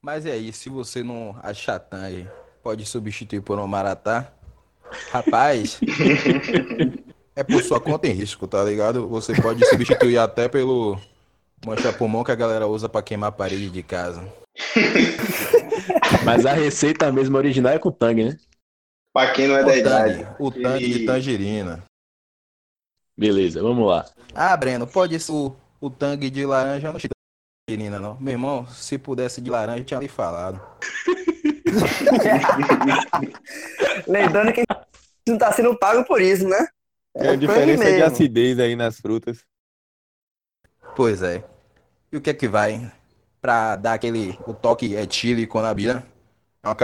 mas 0.00 0.26
e 0.26 0.30
aí, 0.30 0.52
se 0.52 0.68
você 0.68 1.02
não 1.02 1.34
achar 1.42 1.78
tangue, 1.78 2.28
pode 2.62 2.84
substituir 2.84 3.40
por 3.40 3.58
um 3.58 3.66
maratá? 3.66 4.30
Rapaz, 5.10 5.80
é 7.34 7.42
por 7.42 7.62
sua 7.62 7.80
conta 7.80 8.06
em 8.06 8.12
risco, 8.12 8.46
tá 8.46 8.62
ligado? 8.64 9.08
Você 9.08 9.34
pode 9.40 9.64
substituir 9.66 10.18
até 10.18 10.48
pelo 10.48 10.98
mancha-pulmão 11.64 12.24
que 12.24 12.32
a 12.32 12.36
galera 12.36 12.66
usa 12.66 12.88
pra 12.88 13.02
queimar 13.02 13.28
a 13.30 13.32
parede 13.32 13.70
de 13.70 13.82
casa. 13.82 14.22
Mas 16.24 16.44
a 16.46 16.52
receita 16.52 17.10
mesmo 17.10 17.36
original 17.36 17.72
é 17.72 17.78
com 17.78 17.90
tangue, 17.90 18.24
né? 18.24 18.36
Pra 19.12 19.32
quem 19.32 19.48
não 19.48 19.56
é 19.56 19.62
O 19.62 19.66
da 19.66 19.72
tangue, 19.72 19.80
idade. 19.80 20.28
o 20.38 20.50
tangue 20.50 20.88
de 20.92 21.02
E- 21.02 21.06
tangerina. 21.06 21.82
Beleza, 23.16 23.62
vamos 23.62 23.86
lá. 23.88 24.06
Ah, 24.34 24.56
Breno, 24.56 24.86
pode 24.86 25.18
ser 25.20 25.32
o, 25.32 25.54
o 25.80 25.90
tangue 25.90 26.30
de 26.30 26.44
laranja, 26.46 26.90
não 26.90 26.98
de 26.98 27.08
tangerina, 27.68 27.98
não. 28.00 28.16
Meu 28.18 28.32
irmão, 28.32 28.66
se 28.66 28.98
pudesse 28.98 29.40
de 29.40 29.50
laranja, 29.50 29.80
eu 29.80 29.84
tinha 29.84 30.00
lhe 30.00 30.08
falado. 30.08 30.60
Lembrando 34.06 34.52
que 34.52 34.60
a 34.60 34.64
gente 34.74 34.86
não 35.28 35.38
tá 35.38 35.52
sendo 35.52 35.76
pago 35.78 36.04
por 36.04 36.20
isso, 36.20 36.48
né? 36.48 36.66
Tem 37.14 37.28
a 37.28 37.32
É 37.32 37.36
diferença 37.36 37.84
de 37.84 38.02
acidez 38.02 38.58
aí 38.58 38.74
nas 38.74 39.00
frutas. 39.00 39.44
Pois 40.96 41.22
é. 41.22 41.44
E 42.10 42.16
o 42.16 42.20
que 42.20 42.30
é 42.30 42.34
que 42.34 42.48
vai 42.48 42.92
pra 43.40 43.76
dar 43.76 43.94
aquele 43.94 44.38
o 44.46 44.54
toque 44.54 44.94
etílico 44.94 45.60
na 45.60 45.72
bira? 45.72 46.06
É 46.62 46.68
uma 46.68 46.76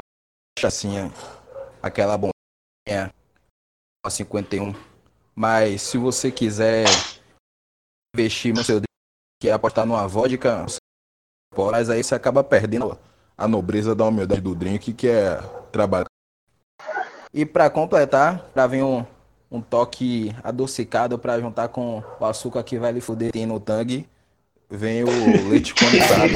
cachaçinha, 0.58 1.12
aquela 1.82 2.16
bombinha 2.16 3.12
a 4.04 4.10
51. 4.10 4.74
Mas 5.34 5.82
se 5.82 5.98
você 5.98 6.32
quiser 6.32 6.86
investir 8.14 8.54
no 8.54 8.64
seu 8.64 8.80
que 9.40 9.48
é 9.48 9.52
apostar 9.52 9.86
numa 9.86 10.06
vodka, 10.08 10.66
mas 11.56 11.88
aí 11.88 12.02
você 12.02 12.14
acaba 12.14 12.42
perdendo 12.42 12.98
a 13.36 13.46
nobreza 13.46 13.94
da 13.94 14.04
humildade 14.04 14.40
do 14.40 14.54
drink, 14.54 14.92
que 14.92 15.08
é 15.08 15.36
trabalhar. 15.70 16.06
E 17.32 17.46
pra 17.46 17.70
completar, 17.70 18.40
pra 18.50 18.66
vir 18.66 18.82
um, 18.82 19.06
um 19.50 19.60
toque 19.60 20.34
adocicado 20.42 21.18
pra 21.18 21.40
juntar 21.40 21.68
com 21.68 22.02
o 22.20 22.24
açúcar 22.24 22.62
que 22.62 22.78
vai 22.78 22.92
lhe 22.92 23.00
fuder 23.00 23.32
tem 23.32 23.46
no 23.46 23.58
tangue, 23.58 24.08
vem 24.68 25.04
o 25.04 25.08
leite 25.48 25.74
condensado. 25.74 26.34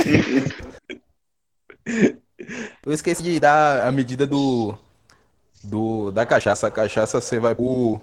Eu 2.85 2.93
esqueci 2.93 3.23
de 3.23 3.39
dar 3.39 3.87
a 3.87 3.93
medida 3.93 4.27
do, 4.27 4.75
do 5.63 6.11
da 6.11 6.27
cachaça. 6.27 6.67
A 6.67 6.71
cachaça 6.71 7.21
você 7.21 7.39
vai 7.39 7.55
por 7.55 8.01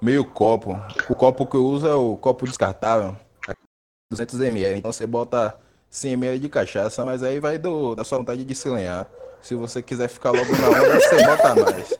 meio 0.00 0.24
copo. 0.24 0.80
O 1.08 1.14
copo 1.14 1.46
que 1.46 1.56
eu 1.56 1.64
uso 1.64 1.86
é 1.86 1.94
o 1.94 2.16
copo 2.16 2.46
descartável, 2.46 3.16
200 4.10 4.40
ml. 4.40 4.78
Então 4.78 4.92
você 4.92 5.06
bota 5.06 5.56
100 5.90 6.12
ml 6.12 6.38
de 6.38 6.48
cachaça, 6.48 7.04
mas 7.04 7.22
aí 7.22 7.38
vai 7.40 7.58
do, 7.58 7.94
da 7.94 8.04
sua 8.04 8.18
vontade 8.18 8.44
de 8.44 8.54
se 8.54 8.68
lenhar. 8.68 9.06
Se 9.40 9.54
você 9.54 9.82
quiser 9.82 10.08
ficar 10.08 10.30
logo 10.30 10.50
na 10.56 10.68
onda, 10.68 11.00
você 11.00 11.24
bota 11.24 11.54
mais. 11.54 11.98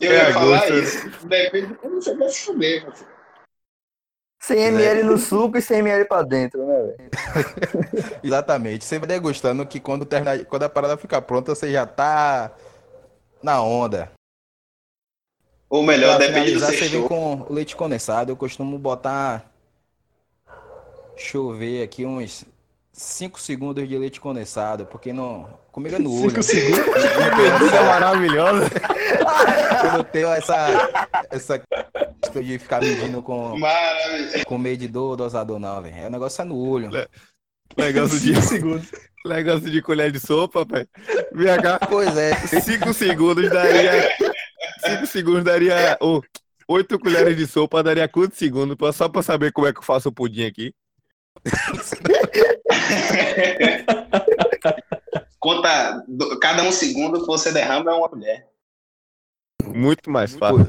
Eu 0.00 0.12
ia 0.12 0.32
falar 0.32 0.58
gosto. 0.58 0.74
isso. 0.74 1.26
Depende 1.26 1.66
de 1.68 1.74
como 1.74 2.00
você 2.00 2.14
vai 2.16 2.28
se 2.28 2.40
fuder, 2.40 2.82
meu 2.82 2.92
filho. 2.92 3.10
100 4.42 4.58
ml 4.58 5.02
no 5.04 5.18
suco 5.18 5.58
e 5.58 5.62
100 5.62 5.78
ml 5.80 6.06
pra 6.06 6.22
dentro, 6.22 6.66
né, 6.66 6.82
velho? 6.82 7.10
Exatamente. 8.24 8.84
Você 8.84 8.98
vai 8.98 9.06
degustando 9.06 9.66
que 9.66 9.78
quando, 9.78 10.06
terminar, 10.06 10.44
quando 10.46 10.62
a 10.62 10.68
parada 10.68 10.96
ficar 10.96 11.20
pronta, 11.22 11.54
você 11.54 11.70
já 11.70 11.86
tá 11.86 12.50
na 13.42 13.62
onda. 13.62 14.10
Ou 15.68 15.82
melhor, 15.82 16.16
Pra 16.16 16.26
depende 16.26 16.54
do 16.54 16.60
você 16.60 16.88
vem 16.88 17.06
com 17.06 17.42
o 17.48 17.52
leite 17.52 17.76
condensado. 17.76 18.32
Eu 18.32 18.36
costumo 18.36 18.78
botar. 18.78 19.48
Deixa 21.14 21.36
eu 21.36 21.52
ver 21.52 21.82
aqui 21.82 22.06
uns 22.06 22.44
5 22.92 23.40
segundos 23.40 23.88
de 23.88 23.96
leite 23.96 24.20
condensado, 24.20 24.86
porque 24.86 25.12
não. 25.12 25.58
Comigo 25.72 25.94
é 25.96 25.98
no 25.98 26.12
olho. 26.12 26.30
5 26.30 26.42
segundos. 26.42 26.84
Bebida 26.86 27.82
maravilhosa. 27.84 28.70
Eu 29.84 29.92
não 29.92 30.04
tenho 30.04 30.28
essa. 30.28 30.66
Essa 31.30 31.62
de 32.42 32.58
ficar 32.58 32.80
medindo 32.80 33.22
com, 33.22 33.58
Maravilha. 33.58 34.44
com 34.44 34.58
medidor, 34.58 35.16
dosador, 35.16 35.58
não, 35.58 35.82
velho. 35.82 35.96
É, 35.96 36.06
O 36.06 36.10
negócio 36.10 36.42
é 36.42 36.44
no 36.44 36.56
olho. 36.56 36.90
Negócio 37.76 38.20
de, 38.20 38.34
5 38.34 38.42
segundos. 38.46 38.90
negócio 39.24 39.70
de 39.70 39.82
colher 39.82 40.12
de 40.12 40.20
sopa, 40.20 40.64
pai. 40.66 40.86
Vem 41.32 41.60
cá. 41.60 41.78
Pois 41.78 42.16
é. 42.16 42.34
5 42.46 42.92
segundos 42.92 43.48
daria. 43.50 44.10
5 44.86 45.06
segundos 45.06 45.44
daria. 45.44 45.96
Ô, 46.00 46.20
8 46.68 46.98
colheres 46.98 47.36
de 47.36 47.46
sopa 47.46 47.82
daria 47.82 48.06
quantos 48.08 48.38
segundos? 48.38 48.76
Só 48.94 49.08
pra 49.08 49.22
saber 49.22 49.52
como 49.52 49.66
é 49.66 49.72
que 49.72 49.78
eu 49.78 49.84
faço 49.84 50.08
o 50.08 50.12
pudim 50.12 50.44
aqui. 50.44 50.72
Conta, 55.38 56.04
cada 56.40 56.62
um 56.62 56.72
segundo 56.72 57.20
que 57.20 57.26
você 57.26 57.50
derrama 57.52 57.90
é 57.90 57.94
uma 57.94 58.08
mulher. 58.08 58.46
Muito 59.64 60.10
mais 60.10 60.34
fácil. 60.34 60.66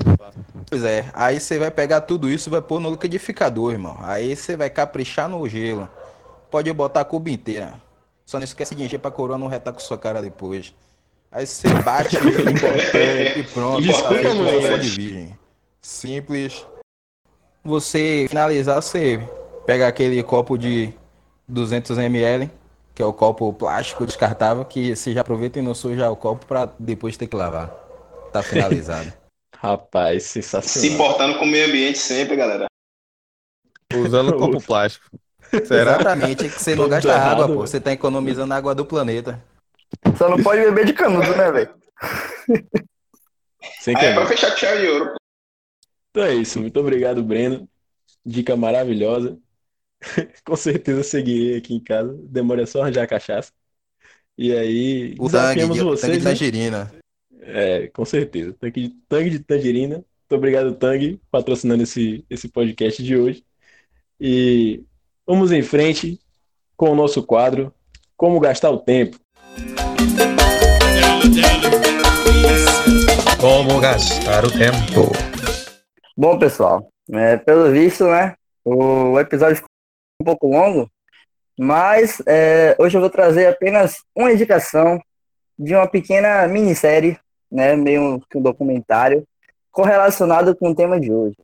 Pois 0.69 0.83
é, 0.83 1.09
aí 1.13 1.39
você 1.39 1.57
vai 1.57 1.71
pegar 1.71 2.01
tudo 2.01 2.29
isso 2.29 2.49
e 2.49 2.51
vai 2.51 2.61
pôr 2.61 2.79
no 2.79 2.91
liquidificador, 2.91 3.71
irmão. 3.71 3.97
Aí 4.01 4.35
você 4.35 4.55
vai 4.55 4.69
caprichar 4.69 5.27
no 5.27 5.47
gelo. 5.47 5.89
Pode 6.49 6.71
botar 6.73 7.01
a 7.01 7.05
cuba 7.05 7.29
inteira. 7.29 7.73
Só 8.25 8.37
não 8.37 8.43
esquece 8.45 8.75
de 8.75 8.83
encher 8.83 8.99
pra 8.99 9.11
coroa 9.11 9.37
não 9.37 9.47
retar 9.47 9.73
com 9.73 9.79
sua 9.79 9.97
cara 9.97 10.21
depois. 10.21 10.73
Aí 11.31 11.45
você 11.45 11.67
bate 11.83 12.17
e 12.17 13.43
pronto. 13.53 13.81
Desculpa, 13.83 14.69
tá 14.69 14.77
de 14.77 14.89
virgem. 14.89 15.37
Simples. 15.81 16.65
Você 17.63 18.25
finalizar, 18.29 18.81
você 18.81 19.19
pega 19.65 19.87
aquele 19.87 20.21
copo 20.23 20.57
de 20.57 20.93
200 21.47 21.97
ml, 21.97 22.49
que 22.93 23.01
é 23.01 23.05
o 23.05 23.13
copo 23.13 23.53
plástico 23.53 24.05
descartável, 24.05 24.65
que 24.65 24.95
você 24.95 25.13
já 25.13 25.21
aproveita 25.21 25.59
e 25.59 25.61
não 25.61 25.73
suja 25.73 26.09
o 26.09 26.15
copo 26.15 26.45
pra 26.45 26.69
depois 26.79 27.17
ter 27.17 27.27
que 27.27 27.35
lavar. 27.35 27.69
Tá 28.31 28.41
finalizado. 28.41 29.11
Rapaz, 29.57 30.23
Se 30.23 30.41
sensacional. 30.41 30.91
importando 30.91 31.37
com 31.37 31.45
o 31.45 31.47
meio 31.47 31.67
ambiente 31.67 31.99
sempre, 31.99 32.35
galera. 32.35 32.65
Usando 33.93 34.35
copo 34.37 34.59
plástico. 34.61 35.05
Será? 35.65 35.95
Exatamente, 35.95 36.49
que 36.49 36.59
você 36.61 36.75
não 36.75 36.87
gasta 36.87 37.09
errado, 37.09 37.43
água, 37.43 37.55
pô. 37.55 37.61
Você 37.61 37.79
tá 37.79 37.91
economizando 37.91 38.53
a 38.53 38.57
água 38.57 38.73
do 38.73 38.85
planeta. 38.85 39.43
Só 40.17 40.29
não 40.29 40.41
pode 40.41 40.61
beber 40.61 40.85
de 40.85 40.93
canudo, 40.93 41.35
né, 41.35 41.51
velho? 41.51 41.75
Sem 43.81 43.95
Aí 43.97 44.05
é 44.05 44.13
pra 44.13 44.25
fechar 44.25 44.51
com 44.51 44.57
chave 44.57 44.81
de 44.81 44.87
ouro. 44.87 45.13
Então 46.09 46.23
é 46.23 46.33
isso. 46.33 46.59
Muito 46.59 46.79
obrigado, 46.79 47.21
Breno. 47.21 47.67
Dica 48.25 48.55
maravilhosa. 48.55 49.37
Com 50.45 50.55
certeza 50.55 51.03
seguirei 51.03 51.57
aqui 51.57 51.73
em 51.73 51.79
casa. 51.79 52.13
Demora 52.23 52.65
só 52.65 52.81
arranjar 52.81 53.03
a 53.03 53.07
cachaça. 53.07 53.51
E 54.37 54.53
aí, 54.53 55.15
O 55.19 55.29
tangue 55.29 55.31
desafiamos 55.31 55.77
de, 55.77 55.83
tangue 55.83 55.91
vocês, 55.91 56.17
de 56.17 56.23
né? 56.23 56.31
tangerina. 56.31 56.91
É, 57.41 57.87
com 57.87 58.05
certeza. 58.05 58.55
Tangue 58.59 58.87
de, 58.87 58.89
tangue 59.07 59.29
de 59.29 59.39
tangerina. 59.39 59.95
Muito 59.95 60.35
obrigado, 60.37 60.73
Tangue, 60.75 61.19
patrocinando 61.29 61.83
esse, 61.83 62.25
esse 62.29 62.47
podcast 62.47 63.03
de 63.03 63.17
hoje. 63.17 63.43
E 64.19 64.83
vamos 65.27 65.51
em 65.51 65.61
frente 65.61 66.19
com 66.77 66.91
o 66.91 66.95
nosso 66.95 67.21
quadro 67.21 67.73
Como 68.15 68.39
Gastar 68.39 68.71
o 68.71 68.79
Tempo. 68.79 69.17
Como 73.41 73.79
gastar 73.79 74.45
o 74.45 74.51
tempo? 74.51 75.11
Bom, 76.15 76.37
pessoal, 76.37 76.87
é, 77.11 77.37
pelo 77.37 77.71
visto, 77.71 78.05
né? 78.05 78.35
O 78.63 79.19
episódio 79.19 79.63
um 80.21 80.23
pouco 80.23 80.47
longo, 80.47 80.89
mas 81.59 82.21
é, 82.25 82.75
hoje 82.79 82.95
eu 82.95 83.01
vou 83.01 83.09
trazer 83.09 83.47
apenas 83.47 84.03
uma 84.15 84.31
indicação 84.31 85.01
de 85.57 85.75
uma 85.75 85.87
pequena 85.87 86.47
minissérie, 86.47 87.19
né, 87.51 87.75
meio 87.75 88.21
que 88.29 88.37
um 88.37 88.41
documentário, 88.41 89.27
correlacionado 89.71 90.55
com 90.55 90.69
o 90.69 90.75
tema 90.75 90.99
de 90.99 91.11
hoje. 91.11 91.37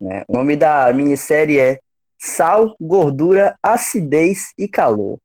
Né? 0.00 0.24
O 0.28 0.32
nome 0.32 0.56
da 0.56 0.92
minissérie 0.92 1.58
é 1.58 1.78
Sal, 2.18 2.74
Gordura, 2.80 3.56
Acidez 3.62 4.52
e 4.58 4.66
Calor. 4.66 5.18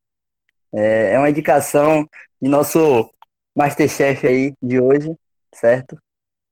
É, 0.73 1.13
é 1.13 1.17
uma 1.17 1.29
indicação 1.29 2.07
de 2.41 2.49
nosso 2.49 3.09
Masterchef 3.55 4.27
aí 4.27 4.53
de 4.61 4.79
hoje, 4.79 5.13
certo? 5.53 5.97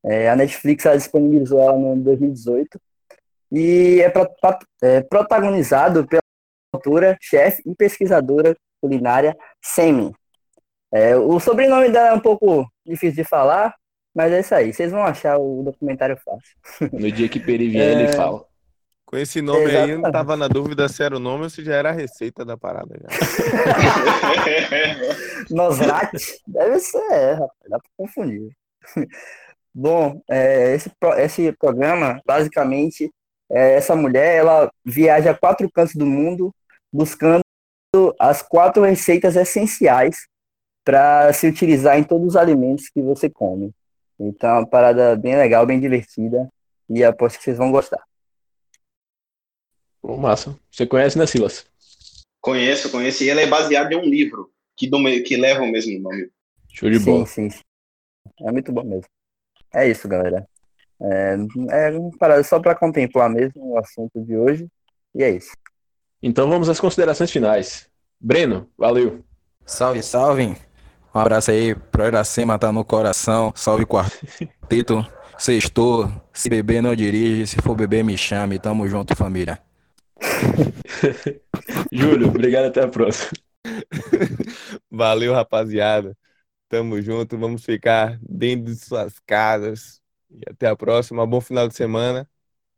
É, 0.03 0.29
a 0.29 0.35
Netflix 0.35 0.85
ela 0.85 0.97
disponibilizou 0.97 1.61
ela 1.61 1.77
no 1.77 1.95
2018 1.97 2.79
e 3.51 4.01
é, 4.01 4.09
pro, 4.09 4.27
é 4.81 5.01
protagonizado 5.01 6.05
pela 6.05 6.21
autora, 6.77 7.17
chefe 7.21 7.61
e 7.65 7.75
pesquisadora 7.75 8.55
culinária 8.81 9.35
Semi. 9.61 10.13
É, 10.91 11.15
o 11.15 11.39
sobrenome 11.39 11.89
dela 11.89 12.09
é 12.09 12.13
um 12.13 12.19
pouco 12.19 12.65
difícil 12.85 13.23
de 13.23 13.29
falar, 13.29 13.75
mas 14.15 14.31
é 14.31 14.39
isso 14.39 14.55
aí. 14.55 14.73
Vocês 14.73 14.91
vão 14.91 15.03
achar 15.03 15.37
o 15.37 15.63
documentário 15.63 16.17
fácil. 16.17 16.55
No 16.99 17.11
dia 17.11 17.27
que 17.27 17.39
Peri 17.39 17.69
vier, 17.69 17.97
é... 17.97 18.01
ele 18.01 18.13
fala. 18.13 18.45
Com 19.05 19.15
esse 19.15 19.41
nome 19.41 19.61
Exatamente. 19.61 19.85
aí, 19.85 19.91
eu 19.91 19.99
não 19.99 20.11
tava 20.11 20.35
na 20.35 20.49
dúvida 20.49 20.89
se 20.89 21.01
era 21.01 21.15
o 21.15 21.19
nome 21.19 21.43
ou 21.43 21.49
se 21.49 21.63
já 21.63 21.75
era 21.75 21.89
a 21.89 21.93
receita 21.93 22.43
da 22.43 22.57
parada. 22.57 22.93
Nosrat? 25.49 26.11
Deve 26.45 26.79
ser, 26.79 27.11
é, 27.11 27.31
rapaz, 27.31 27.69
dá 27.69 27.79
pra 27.79 27.89
confundir. 27.95 28.51
Bom, 29.73 30.21
é, 30.29 30.75
esse, 30.75 30.91
esse 31.19 31.53
programa, 31.53 32.19
basicamente, 32.25 33.09
é, 33.49 33.75
essa 33.75 33.95
mulher, 33.95 34.35
ela 34.35 34.69
viaja 34.83 35.31
a 35.31 35.37
quatro 35.37 35.71
cantos 35.71 35.95
do 35.95 36.05
mundo 36.05 36.53
buscando 36.91 37.41
as 38.19 38.41
quatro 38.41 38.83
receitas 38.83 39.35
essenciais 39.35 40.27
para 40.83 41.31
se 41.33 41.47
utilizar 41.47 41.97
em 41.97 42.03
todos 42.03 42.27
os 42.27 42.35
alimentos 42.35 42.89
que 42.89 43.01
você 43.01 43.29
come. 43.29 43.71
Então, 44.19 44.49
é 44.49 44.53
uma 44.59 44.67
parada 44.67 45.15
bem 45.15 45.35
legal, 45.35 45.65
bem 45.65 45.79
divertida 45.79 46.49
e 46.89 47.03
aposto 47.03 47.37
que 47.37 47.43
vocês 47.43 47.57
vão 47.57 47.71
gostar. 47.71 48.01
Bom, 50.01 50.17
massa. 50.17 50.57
Você 50.71 50.87
conhece, 50.87 51.17
né, 51.17 51.27
Silas? 51.27 51.65
Conheço, 52.39 52.89
conheço. 52.89 53.23
E 53.23 53.29
ele 53.29 53.41
é 53.41 53.47
baseado 53.47 53.91
em 53.91 53.97
um 53.97 54.05
livro 54.05 54.51
que, 54.75 54.89
do, 54.89 54.97
que 55.23 55.35
leva 55.35 55.63
o 55.63 55.67
mesmo 55.67 55.99
nome. 55.99 56.29
Show 56.69 56.89
de 56.89 56.99
bola. 56.99 57.25
Sim, 57.25 57.49
sim. 57.49 57.59
É 58.41 58.51
muito 58.51 58.71
bom 58.71 58.83
mesmo. 58.83 59.09
É 59.73 59.89
isso, 59.89 60.07
galera. 60.07 60.47
É, 61.01 61.35
é 61.71 61.91
uma 61.91 62.17
parada 62.17 62.43
só 62.43 62.59
para 62.59 62.75
contemplar 62.75 63.29
mesmo 63.29 63.73
o 63.73 63.77
assunto 63.77 64.21
de 64.23 64.37
hoje. 64.37 64.67
E 65.13 65.23
é 65.23 65.31
isso. 65.31 65.51
Então 66.27 66.49
vamos 66.49 66.67
às 66.67 66.77
considerações 66.77 67.31
finais. 67.31 67.89
Breno, 68.19 68.69
valeu. 68.77 69.23
Salve, 69.65 70.03
salve. 70.03 70.57
Um 71.15 71.19
abraço 71.19 71.51
aí 71.51 71.73
pro 71.73 72.05
Iracema, 72.05 72.59
tá 72.59 72.69
no 72.69 72.83
coração. 72.83 73.53
Salve 73.55 73.85
quarteto. 73.85 75.07
Sextou. 75.39 76.11
Se 76.33 76.49
beber, 76.49 76.81
não 76.81 76.93
dirige. 76.93 77.47
Se 77.47 77.61
for 77.61 77.75
beber, 77.75 78.03
me 78.03 78.17
chame. 78.17 78.59
Tamo 78.59 78.85
junto, 78.89 79.15
família. 79.15 79.57
Júlio, 81.93 82.27
obrigado. 82.27 82.65
Até 82.65 82.83
a 82.83 82.89
próxima. 82.89 83.31
Valeu, 84.91 85.33
rapaziada. 85.33 86.13
Tamo 86.67 87.01
junto. 87.01 87.37
Vamos 87.37 87.63
ficar 87.63 88.19
dentro 88.21 88.73
de 88.73 88.75
suas 88.75 89.17
casas. 89.19 90.01
E 90.29 90.41
até 90.49 90.67
a 90.67 90.75
próxima. 90.75 91.25
Bom 91.25 91.39
final 91.39 91.69
de 91.69 91.75
semana. 91.75 92.29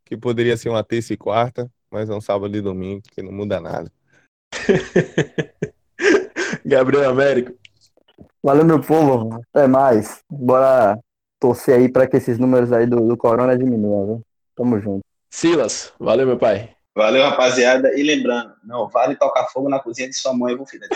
Que 0.06 0.16
poderia 0.16 0.56
ser 0.56 0.70
uma 0.70 0.84
terça 0.84 1.14
e 1.14 1.18
quarta, 1.18 1.72
mas 1.92 2.10
é 2.10 2.14
um 2.14 2.22
sábado 2.22 2.56
e 2.56 2.62
domingo, 2.62 3.04
que 3.12 3.22
não 3.22 3.32
muda 3.32 3.60
nada. 3.60 3.92
Gabriel 6.66 7.10
Américo. 7.10 7.54
Valeu, 8.44 8.66
meu 8.66 8.82
povo. 8.82 9.42
Até 9.54 9.68
mais. 9.68 10.24
Bora 10.30 11.00
torcer 11.40 11.78
aí 11.78 11.90
para 11.90 12.08
que 12.08 12.18
esses 12.18 12.38
números 12.38 12.72
aí 12.72 12.86
do, 12.86 13.08
do 13.08 13.18
Corona 13.18 13.58
diminuam, 13.58 14.06
viu? 14.06 14.22
Tamo 14.56 14.80
junto. 14.80 15.04
Silas, 15.30 15.94
valeu, 16.00 16.26
meu 16.26 16.38
pai. 16.38 16.76
Valeu, 16.96 17.24
rapaziada. 17.24 17.98
E 17.98 18.04
lembrando, 18.04 18.54
não 18.64 18.90
vale 18.90 19.16
tocar 19.16 19.48
fogo 19.48 19.70
na 19.70 19.80
cozinha 19.80 20.10
de 20.10 20.16
sua 20.16 20.34
mãe, 20.34 20.56
viu, 20.56 20.66
filho? 20.66 20.88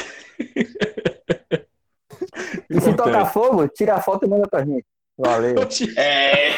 e 2.69 2.81
se 2.81 2.93
tocar 2.93 3.25
fogo, 3.25 3.67
tira 3.69 3.95
a 3.95 4.01
foto 4.01 4.25
e 4.25 4.29
manda 4.29 4.47
pra 4.47 4.65
gente. 4.65 4.85
Valeu. 5.17 5.55
É. 5.95 6.49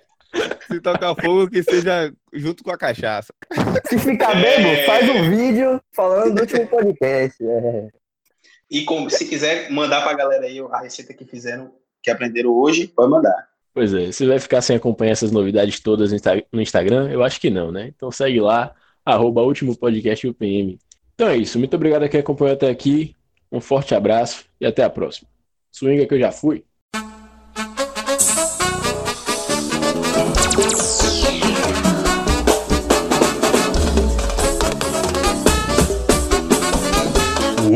Se 0.66 0.80
tocar 0.80 1.14
fogo, 1.14 1.48
que 1.48 1.62
seja 1.62 2.12
junto 2.32 2.64
com 2.64 2.70
a 2.70 2.78
cachaça. 2.78 3.32
Se 3.88 3.98
ficar 3.98 4.34
bebo, 4.34 4.68
é... 4.68 4.84
faz 4.84 5.08
um 5.08 5.30
vídeo 5.30 5.80
falando 5.92 6.34
do 6.34 6.40
último 6.40 6.66
podcast. 6.66 7.44
É. 7.44 7.88
E 8.70 8.84
com, 8.84 9.08
se 9.08 9.26
quiser 9.26 9.70
mandar 9.70 10.02
pra 10.02 10.14
galera 10.14 10.46
aí 10.46 10.58
a 10.58 10.80
receita 10.80 11.14
que 11.14 11.24
fizeram, 11.24 11.72
que 12.02 12.10
aprenderam 12.10 12.50
hoje, 12.50 12.88
pode 12.88 13.10
mandar. 13.10 13.48
Pois 13.72 13.92
é, 13.92 14.06
você 14.06 14.26
vai 14.26 14.38
ficar 14.38 14.62
sem 14.62 14.76
acompanhar 14.76 15.12
essas 15.12 15.30
novidades 15.30 15.78
todas 15.80 16.10
no 16.52 16.60
Instagram? 16.60 17.10
Eu 17.10 17.22
acho 17.22 17.40
que 17.40 17.50
não, 17.50 17.70
né? 17.70 17.92
Então 17.94 18.10
segue 18.10 18.40
lá, 18.40 18.74
arroba 19.04 19.42
último 19.42 19.76
podcast 19.76 20.26
UPM. 20.26 20.78
Então 21.14 21.28
é 21.28 21.36
isso, 21.36 21.58
muito 21.58 21.74
obrigado 21.76 22.02
a 22.02 22.08
quem 22.08 22.20
acompanhou 22.20 22.54
até 22.54 22.68
aqui, 22.68 23.14
um 23.52 23.60
forte 23.60 23.94
abraço 23.94 24.46
e 24.60 24.66
até 24.66 24.82
a 24.82 24.90
próxima. 24.90 25.28
Swinga 25.70 26.06
que 26.06 26.14
eu 26.14 26.18
já 26.18 26.32
fui. 26.32 26.64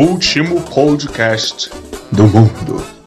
Último 0.01 0.63
podcast 0.63 1.71
do 2.11 2.27
mundo. 2.27 2.91